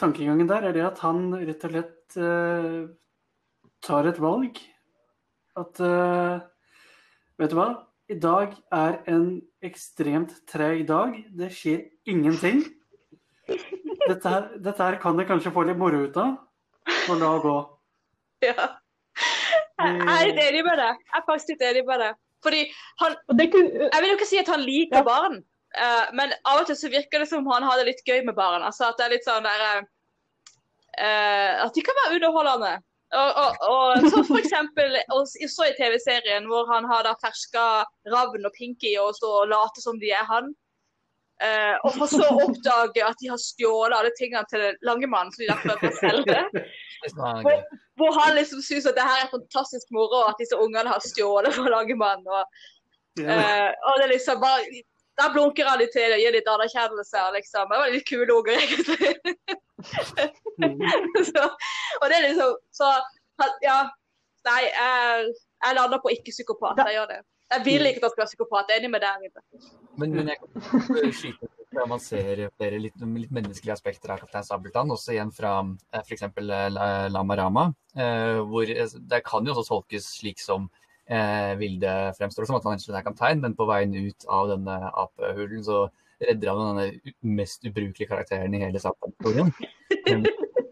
[0.00, 2.88] tankegangen der er det at han rett og slett uh,
[3.84, 4.58] tar et valg.
[5.60, 6.40] At uh,
[7.38, 7.68] Vet du hva?
[8.10, 9.28] I dag er en
[9.64, 11.14] ekstremt treg dag.
[11.34, 12.60] Det skjer ingenting.
[13.48, 16.36] Dette her, dette her kan jeg kanskje få litt moro ut av.
[17.08, 17.54] Og la gå.
[18.44, 18.68] Ja.
[19.78, 21.00] Jeg er litt enig med deg.
[21.00, 22.16] Jeg er faktisk litt enig med deg.
[22.44, 22.62] Fordi
[23.00, 25.04] han Jeg vil jo ikke si at han liker Ja.
[25.06, 25.36] barn,
[25.74, 28.34] eh, men av og til så virker det som han har det litt gøy med
[28.36, 28.62] barn.
[28.62, 29.86] Altså at det er litt sånn der eh,
[30.98, 32.74] eh, At de kan være underholdende.
[33.14, 37.84] Og, og, og så for eksempel og så i TV-serien hvor han har da ferska
[38.10, 40.50] Ravn og Pinky og så og late som de er han.
[41.42, 45.42] Eh, og for så å oppdage at de har stjålet alle tingene til Langemann, som
[45.42, 46.42] de derfor kan selge.
[47.02, 47.80] Hvis man er gøy.
[47.98, 51.56] Hvor han liksom syns at det her er fantastisk moro, at disse ungene har stjålet
[51.56, 52.22] fra Langemann.
[52.26, 52.62] Og.
[53.18, 54.82] Eh, og det liksom bare
[55.14, 57.26] Da blunker han litt til og gir litt anerkjennelse.
[57.36, 57.68] Liksom.
[57.70, 59.12] Det var litt kule unger, egentlig.
[60.58, 60.80] Mm.
[61.28, 61.44] så,
[62.00, 62.88] og det er liksom Så
[63.62, 63.84] ja.
[64.44, 65.30] Nei, jeg,
[65.64, 66.82] jeg lander på ikke psykopat.
[66.84, 67.22] Jeg gjør det.
[67.52, 68.70] Jeg vil ikke at han skal være psykopat.
[68.70, 69.26] Jeg er enig med deg.
[69.26, 69.42] Rita.
[70.00, 74.22] Men, men jeg kan skyte på at man ser flere litt, litt menneskelige aspekter av
[74.22, 75.56] Kaptein Sabeltann, også igjen fra
[76.00, 76.24] f.eks.
[77.14, 77.66] Lama Rama.
[77.94, 80.68] Eh, hvor eh, Det kan jo også tolkes slik som
[81.06, 84.78] eh, Vilde fremstår som, at han egentlig er kaptein, men på veien ut av denne
[85.04, 85.84] apehulen så
[86.24, 89.52] redder han denne mest ubrukelige karakteren i hele Sabeltann-historien.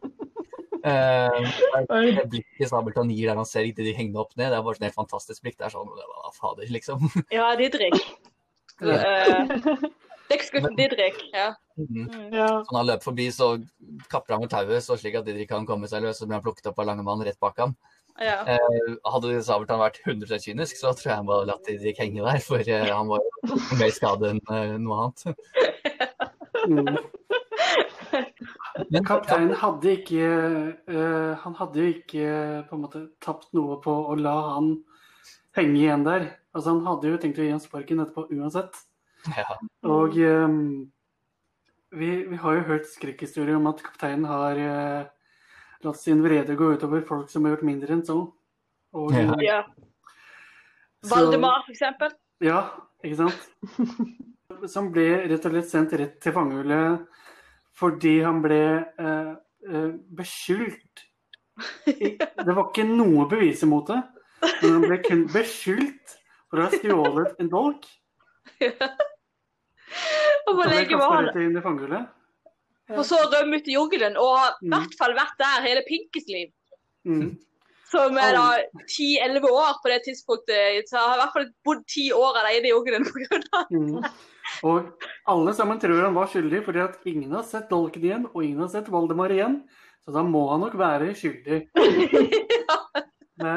[0.82, 1.50] Eh,
[2.18, 4.78] det blikket Sabeltann gir der han ser ikke de hengende opp ned, det er bare
[4.78, 5.58] sånn helt fantastisk blikk.
[5.60, 5.90] Det er sånn
[6.38, 7.08] fader, liksom.
[7.36, 7.98] Ja, Didrik.
[8.82, 9.44] Uh,
[10.74, 11.18] Didrik.
[11.30, 11.52] Ja.
[11.76, 12.06] Mhm.
[12.08, 12.32] Mm.
[12.34, 12.46] ja.
[12.64, 13.48] Så når han løper forbi, så
[14.10, 16.18] kapper han med tauet, så slik at Didrik kan komme seg løs.
[16.18, 17.76] Så blir han plukket opp av Langemann rett bak ham.
[18.18, 18.40] ja.
[18.56, 22.42] Eh, hadde Sabeltann vært 100% kynisk, så tror jeg han bare latt Didrik henge der.
[22.42, 23.22] For eh, han var
[23.78, 25.28] mer skadet skade enn eh, noe annet.
[26.62, 26.94] Mm.
[28.90, 30.28] Men Kapteinen hadde ikke
[30.88, 32.26] uh, Han hadde jo ikke
[32.70, 34.70] på en måte tapt noe på å la han
[35.58, 36.30] henge igjen der.
[36.56, 38.78] Altså Han hadde jo tenkt å gi han sparken etterpå uansett.
[39.36, 39.44] ja,
[39.84, 40.60] Og um,
[41.92, 45.04] vi, vi har jo hørt skrekkhistorier om at kapteinen har uh,
[45.84, 48.18] latt sin vrede gå utover folk som har gjort mindre enn så.
[48.96, 49.36] Og, Ja.
[49.44, 49.60] ja.
[51.04, 52.12] så- Valdemar, for eksempel.
[52.40, 52.70] Ja,
[53.04, 53.48] ikke sant?
[54.72, 57.06] Som ble rett og slett sendt rett til fangehullet
[57.78, 58.60] fordi han ble
[59.00, 59.32] eh,
[59.68, 61.06] eh, beskyldt.
[61.86, 64.00] Det var ikke noe bevis imot det,
[64.62, 66.16] men han ble kun beskyldt
[66.50, 67.86] for å ha stjålet en dolk.
[70.48, 72.10] Og hvor Han ble rett inn i fangehullet.
[72.92, 74.72] Og så rømme ut i jungelen, og i Mm.
[74.74, 76.50] hvert fall vært der hele Pinkes liv.
[77.06, 77.38] Mm.
[77.92, 78.46] Som er da
[78.88, 80.88] 10-11 år på det tidspunktet.
[80.88, 84.02] Så har i hvert fall bodd ti år alene i jungelen grunn av Mm.
[84.66, 88.44] Og alle sammen tror han var skyldig, fordi at ingen har sett dolken igjen, og
[88.44, 89.60] ingen har sett Valdemar igjen.
[90.02, 91.62] Så da må han nok være skyldig.
[93.42, 93.54] Det.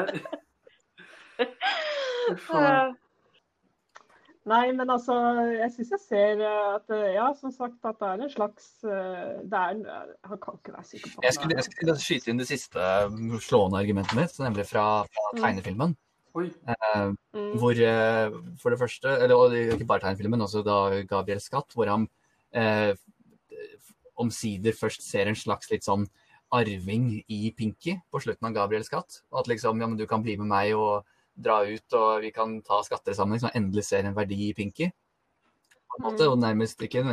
[4.46, 5.14] Nei, men altså,
[5.58, 8.68] jeg syns jeg ser eh, at eh, ja, som sagt, at det er en slags
[8.86, 12.46] eh, det er, Han kan ikke være sikker jeg, skulle, jeg skulle skyte inn det
[12.50, 12.90] siste
[13.42, 15.42] slående argumentet mitt, nemlig fra, fra Mm.
[15.42, 15.96] tegnefilmen.
[16.36, 16.50] Oi.
[16.68, 17.58] Eh, Mm.
[17.60, 18.30] hvor eh,
[18.60, 22.08] for det første, eller og er ikke bare tegnefilmen, også da Gabriel Skatt, hvor han
[22.52, 22.94] eh,
[24.16, 26.06] omsider først ser en slags litt sånn
[26.54, 29.20] arving i Pinky på slutten av Gabriels katt.
[29.32, 31.06] Og at liksom, ja, men du kan bli med meg og
[31.36, 33.36] dra ut, og vi kan ta skatter sammen.
[33.36, 34.90] Liksom, endelig ser en verdi i Pinky.
[35.90, 37.04] På en måte, og nærmest ikke,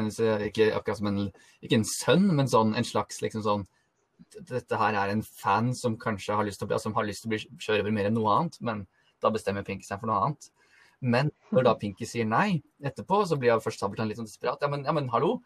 [0.49, 1.31] ikke akkurat som en,
[1.63, 3.65] ikke en sønn, men sånn, en slags liksom sånn
[4.47, 7.25] Dette her er en fan som kanskje har lyst til å bli, som har lyst
[7.25, 8.85] til å bli kjøre over mer enn noe annet, men
[9.23, 10.49] da bestemmer Pinky seg for noe annet.
[11.03, 14.61] Men når da Pinky sier nei etterpå, så blir først Sabeltann litt sånn desperat.
[14.63, 15.37] Ja, men, ja, men hallo.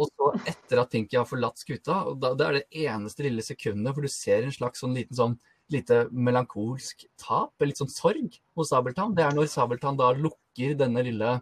[0.00, 3.44] Og så etter at Pinky har forlatt skuta, og da, det er det eneste lille
[3.44, 5.36] sekundet hvor du ser en slags sånn liten sånn
[5.70, 9.14] lite melankolsk tap, litt sånn sorg hos Sabeltann.
[9.14, 11.36] Det er når Sabeltann da lukker denne lille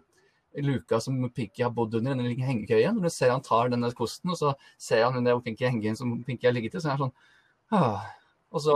[0.65, 2.97] luka som Pinky har bodd under, denne hengekøyen.
[2.97, 6.17] Når du ser han tar denne kosten, og så ser han under Pinky hengen som
[6.27, 8.07] Pinky har ligget i, så er han sånn Åh.
[8.49, 8.75] Og så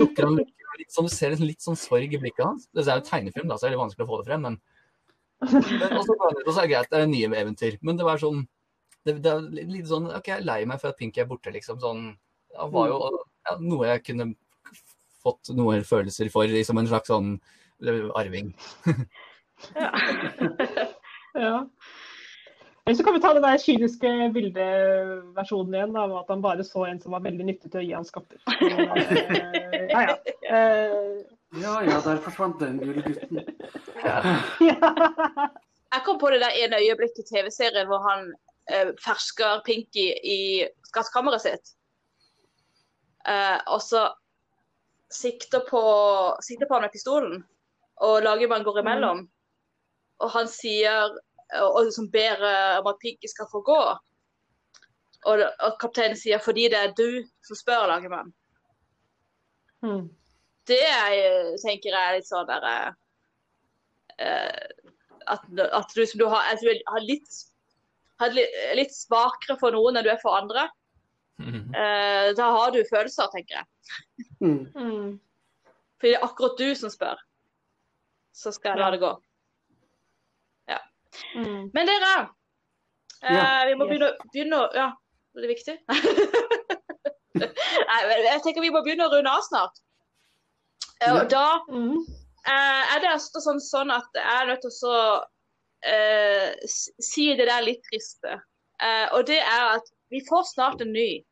[0.00, 2.68] lukker han lukker, litt sånn, Du ser litt sånn sorg i blikket hans.
[2.74, 4.60] Det er jo tegnefilm, da, så er det vanskelig å få det frem, men
[5.44, 7.74] men og så går han ut, og så er det greit, det er nye eventyr.
[7.84, 8.44] Men det var sånn
[9.04, 11.52] det, det er litt sånn OK, jeg er lei meg for at Pinky er borte,
[11.52, 11.80] liksom.
[11.82, 12.06] Sånn
[12.54, 14.30] Det var jo ja, noe jeg kunne
[15.24, 17.34] fått noen følelser for, liksom en slags sånn
[18.16, 18.54] arving.
[19.74, 19.92] ja.
[21.34, 21.64] Ja.
[22.86, 26.84] Eller så kan vi ta den der kyniske bildeversjonen igjen, av at han bare så
[26.84, 28.40] en som var veldig nyttig til å gi han skatter.
[29.74, 30.16] Eh, ja, ja.
[30.50, 31.24] Eh,
[31.62, 33.38] Ja ja, der forsvant den gullgutten.
[34.04, 34.16] ja.
[35.94, 38.32] Jeg kom på det der ene øyeblikket i TV-serien hvor han
[38.66, 40.38] eh, fersker Pinky i
[40.88, 41.74] skattkammeret sitt.
[43.28, 44.08] Eh, og så
[45.14, 45.82] sikter på,
[46.42, 47.44] sikter på han med pistolen,
[48.02, 49.22] og lagermannen går imellom.
[50.26, 51.14] Og han sier
[51.62, 53.80] Og liksom ber eh, om at Piggy skal få gå.
[55.24, 58.32] Og, og kapteinen sier 'fordi det er du som spør, Lagermann'.
[59.84, 60.08] Hmm.
[60.66, 62.64] Det er, tenker jeg er litt sånn der
[64.18, 64.68] eh,
[65.26, 67.36] at, at du, som du har, at du har litt,
[68.20, 70.68] har litt, litt svakere for noen enn du er for andre.
[71.74, 73.66] Eh, da har du følelser, tenker jeg.
[74.40, 75.20] Mm.
[75.98, 77.20] Fordi det er akkurat du som spør.
[78.34, 79.12] Så skal jeg la det gå.
[81.34, 81.70] Hmm.
[81.74, 82.12] Men dere,
[83.22, 83.64] eh, Ja.
[83.68, 84.88] vi må begynne, begynne å Ja,
[85.36, 85.78] er det viktig?
[87.34, 89.80] Nei, jeg tenker vi må begynne å runde av snart.
[91.00, 91.14] Eh, Ja.
[91.20, 92.04] Og da mm.
[92.44, 94.96] Eh, er det altså sånn, sånn at jeg er nødt til å så,
[95.88, 96.52] eh,
[97.00, 98.34] si det der litt triste.
[98.84, 101.24] Eh, og det er at vi får snart en ny.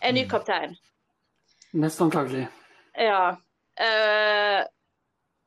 [0.00, 0.30] En ny Mm.
[0.30, 0.72] kaptein.
[1.74, 2.48] Mest antagelig.
[2.96, 3.36] Ja.
[3.80, 4.64] Uh,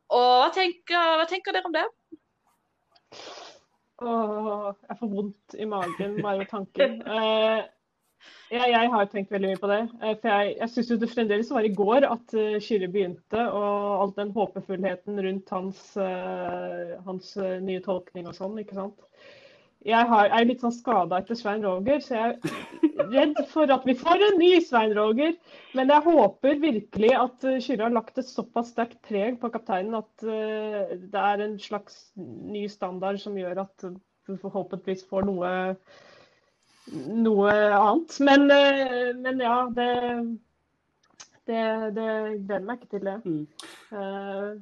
[0.09, 1.85] og hva tenker, hva tenker dere om det?
[4.03, 6.99] Åh, jeg får vondt i magen bare ved tanken.
[7.05, 7.63] Eh,
[8.51, 9.79] jeg, jeg har tenkt veldig mye på det.
[10.01, 14.03] Eh, for jeg, jeg syns det fremdeles var i går at uh, Kyrre begynte, og
[14.03, 19.07] all den håpefullheten rundt hans, uh, hans uh, nye tolkning og sånn, ikke sant.
[19.85, 23.83] Jeg har, er litt sånn skada etter Svein Roger, så jeg er redd for at
[23.85, 25.35] vi får en ny Svein Roger.
[25.77, 29.99] Men jeg håper virkelig at uh, Kyrre har lagt et såpass sterkt preg på kapteinen
[29.99, 35.53] at uh, det er en slags ny standard som gjør at du forhåpentligvis får noe,
[37.21, 38.19] noe annet.
[38.25, 39.91] Men, uh, men ja, det,
[41.45, 41.65] det,
[41.99, 42.09] det
[42.47, 43.19] gleder meg ikke til det.
[43.21, 43.43] Mm.
[43.93, 44.55] Uh,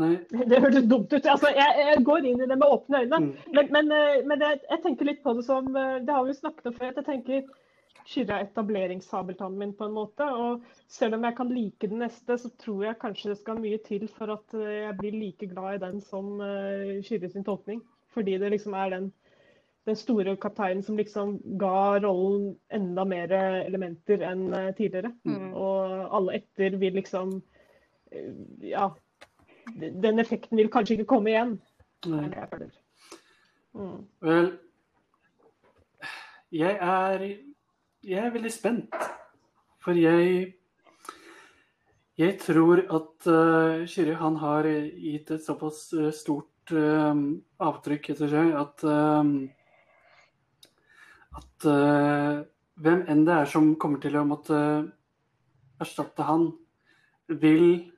[0.00, 0.12] Nei.
[0.48, 1.26] det hørtes dumt ut.
[1.26, 3.18] Altså, jeg, jeg går inn i det med åpne øyne.
[3.24, 3.32] Mm.
[3.56, 6.38] Men, men, eh, men jeg, jeg tenker litt på det som eh, Det har vi
[6.38, 6.92] snakket om før.
[6.92, 7.58] at Jeg tenker
[8.02, 10.26] Kyrre er etableringssabeltannen min på en måte.
[10.26, 13.78] Og selv om jeg kan like den neste, så tror jeg kanskje det skal mye
[13.84, 17.84] til for at eh, jeg blir like glad i den som Kyrre sin tolkning.
[18.12, 19.12] Fordi det liksom er den,
[19.88, 25.12] den store kapteinen som liksom ga rollen enda mer elementer enn tidligere.
[25.28, 25.52] Mm.
[25.52, 27.40] Og alle etter vil liksom
[28.60, 28.90] Ja.
[29.76, 31.56] Den effekten vil kanskje ikke komme igjen.
[32.02, 32.72] Det er det jeg føler.
[33.72, 33.98] Mm.
[34.20, 34.50] Vel,
[36.52, 37.22] jeg er
[38.02, 38.94] Jeg er veldig spent.
[39.80, 40.54] For jeg
[42.18, 44.66] Jeg tror at uh, Kyrre han har
[45.00, 47.16] gitt et såpass eh, stort uh,
[47.58, 49.24] avtrykk etter seg at uh,
[51.40, 52.44] at uh,
[52.82, 54.58] hvem enn det er som kommer til å måtte
[55.82, 56.50] erstatte han,
[57.28, 57.88] vil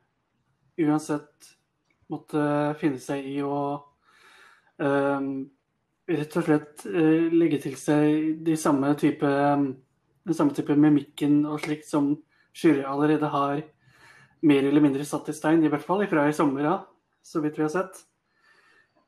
[0.81, 1.51] uansett
[2.15, 2.47] måtte
[2.81, 3.59] finne seg i å
[4.81, 5.29] eh,
[6.15, 11.63] rett og slett eh, legge til seg de samme type, den samme type mimikken og
[11.67, 12.15] slikt som
[12.55, 13.65] Kyrre allerede har
[14.47, 16.85] mer eller mindre satt i stein, i hvert fall fra i sommer av,
[17.25, 18.05] så vidt vi har sett.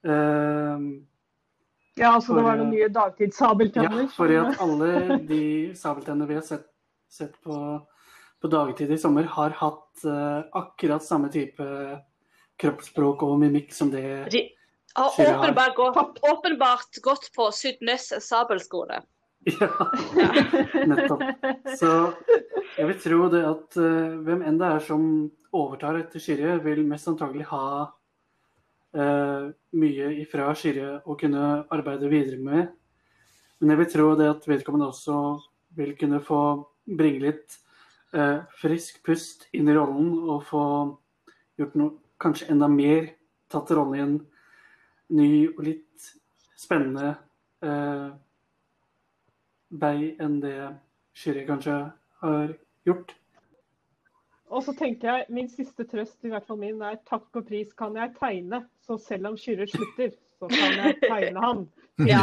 [0.06, 1.04] Uh,
[1.96, 4.02] Ja, altså det var noen nye dagtidssabeltenner.
[4.04, 5.44] ja, for at alle de
[5.78, 6.66] sabeltennene vi har sett,
[7.08, 7.56] sett på,
[8.42, 11.64] på dagtid i sommer, har hatt uh, akkurat samme type
[12.60, 14.42] kroppsspråk og mimikk som det De
[14.96, 19.02] har åpenbart gått, åpenbart gått på Sydnes sabelskole.
[19.60, 19.68] Ja,
[20.86, 21.20] nettopp.
[21.78, 21.90] Så
[22.76, 25.04] jeg vil tro det at uh, hvem enn det er som
[25.54, 29.44] overtar etter Skirje, vil mest antagelig ha uh,
[29.78, 32.72] mye ifra Skirje å kunne arbeide videre med.
[33.60, 35.20] Men jeg vil tro det at vedkommende også
[35.78, 36.40] vil kunne få
[36.98, 37.60] bringe litt
[38.16, 40.64] uh, frisk pust inn i rollen og få
[41.60, 43.10] gjort noe kanskje enda mer,
[43.52, 44.16] tatt rollen i en
[45.16, 46.08] ny og litt
[46.56, 47.12] spennende
[47.62, 48.08] eh,
[49.68, 50.56] vei enn det
[51.16, 51.76] Shiri kanskje
[52.22, 52.52] har
[52.86, 53.14] gjort.
[54.46, 57.72] Og så tenker jeg, Min siste trøst i hvert fall min er takk og pris
[57.78, 58.62] kan jeg tegne.
[58.86, 61.64] Så selv om Kyrre slutter, så kan jeg tegne han.
[62.06, 62.22] Ja.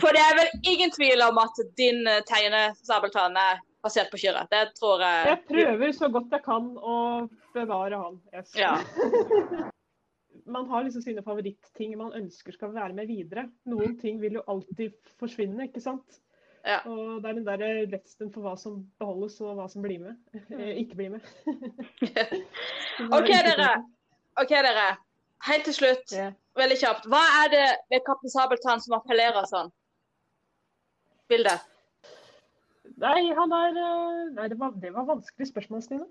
[0.00, 4.20] For det er vel ingen tvil om at din eh, tegne Sabeltann er basert på
[4.20, 4.44] Kyrre.
[4.50, 5.30] Det tror jeg.
[5.30, 6.98] Jeg prøver så godt jeg kan å
[7.56, 8.20] bevare han.
[8.34, 8.52] Yes.
[8.58, 8.76] Ja.
[10.46, 13.48] Man har liksom sine favorittting man ønsker skal være med videre.
[13.66, 16.20] Noen ting vil jo alltid forsvinne, ikke sant?
[16.62, 16.76] Ja.
[16.86, 20.20] Og det er den der redselen for hva som beholdes og hva som blir med.
[20.54, 21.26] Eh, ikke blir med.
[23.16, 23.72] OK, dere.
[24.38, 24.86] Ok, dere.
[25.46, 26.34] Helt til slutt, yeah.
[26.58, 27.10] veldig kjapt.
[27.10, 29.74] Hva er det ved Kaptein Sabeltann som appellerer sånn?
[31.30, 31.58] Bilde.
[33.02, 36.06] Nei, han er eh, Nei, det var, det var vanskelig spørsmål, Stine.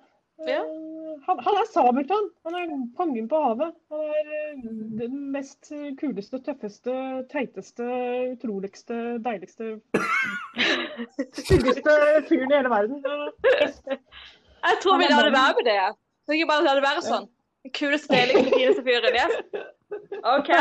[0.45, 0.59] Ja.
[0.61, 0.91] Eh,
[1.25, 2.27] Han, han er Sabeltann.
[2.45, 2.65] Han er
[2.97, 3.71] kongen på havet.
[3.93, 4.55] Han er eh,
[4.99, 5.71] den mest
[6.01, 6.93] kuleste, tøffeste,
[7.31, 7.83] teiteste,
[8.35, 9.63] utroligste, deiligste
[11.39, 11.91] Sykeste
[12.29, 12.97] fyren i hele verden.
[14.65, 15.79] Jeg tror vi lar det være med det.
[16.25, 17.25] Så ikke bare lar det være sånn.
[17.65, 19.13] Den kuleste, deiligste, fineste fyren.
[19.21, 19.33] Yes.
[20.35, 20.49] OK.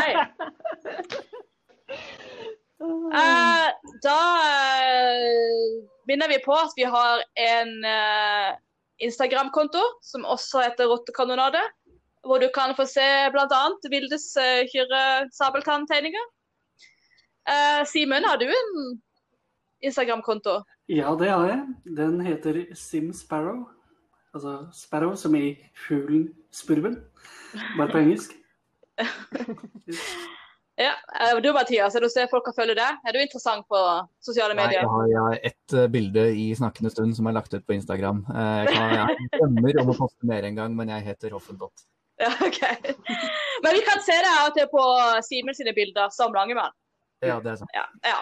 [2.81, 3.69] Eh,
[4.03, 4.19] da
[4.83, 8.51] eh, minner vi på at vi har en eh,
[9.07, 11.61] Instagram-konto som også heter Rottekanonade.
[12.25, 13.63] Hvor du kan få se bl.a.
[13.91, 16.23] Vildes uh, kyrre-sabeltanntegninger.
[17.85, 18.71] Simen, har du en
[19.85, 20.55] Instagram-konto?
[20.89, 21.59] Ja, det har jeg.
[21.85, 23.67] Den heter Sim Sparrow.
[24.33, 25.53] Altså Sparrow som i
[25.87, 26.97] fuglen spurven,
[27.77, 28.33] bare på engelsk.
[30.75, 32.97] Ja, eh, Du Mathias, er du ser folk har følge deg?
[33.07, 33.79] Er du interessant på
[34.23, 34.83] sosiale medier?
[34.83, 38.25] Nei, jeg har ett eh, bilde i snakkende stund som er lagt ut på Instagram.
[38.27, 41.85] Eh, jeg, kan, jeg drømmer om å poste mer en gang, men jeg heter Hoffendott.
[42.15, 42.61] Ja, ok.
[43.63, 44.83] Men vi kan se deg av og til på
[45.27, 46.71] Simen sine bilder som Langemann.
[47.19, 47.73] Ja, det er sant.
[47.75, 48.21] Ja, ja.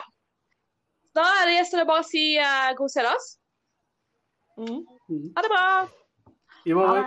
[1.14, 3.28] Da er det gjester det bare å si uh, god seilas.
[4.58, 4.82] Mm.
[5.38, 5.66] Ha det bra.
[6.66, 7.06] Ha morgen.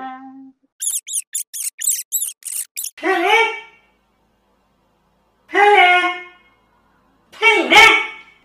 [5.57, 6.27] Hey,
[7.63, 7.96] 你嘞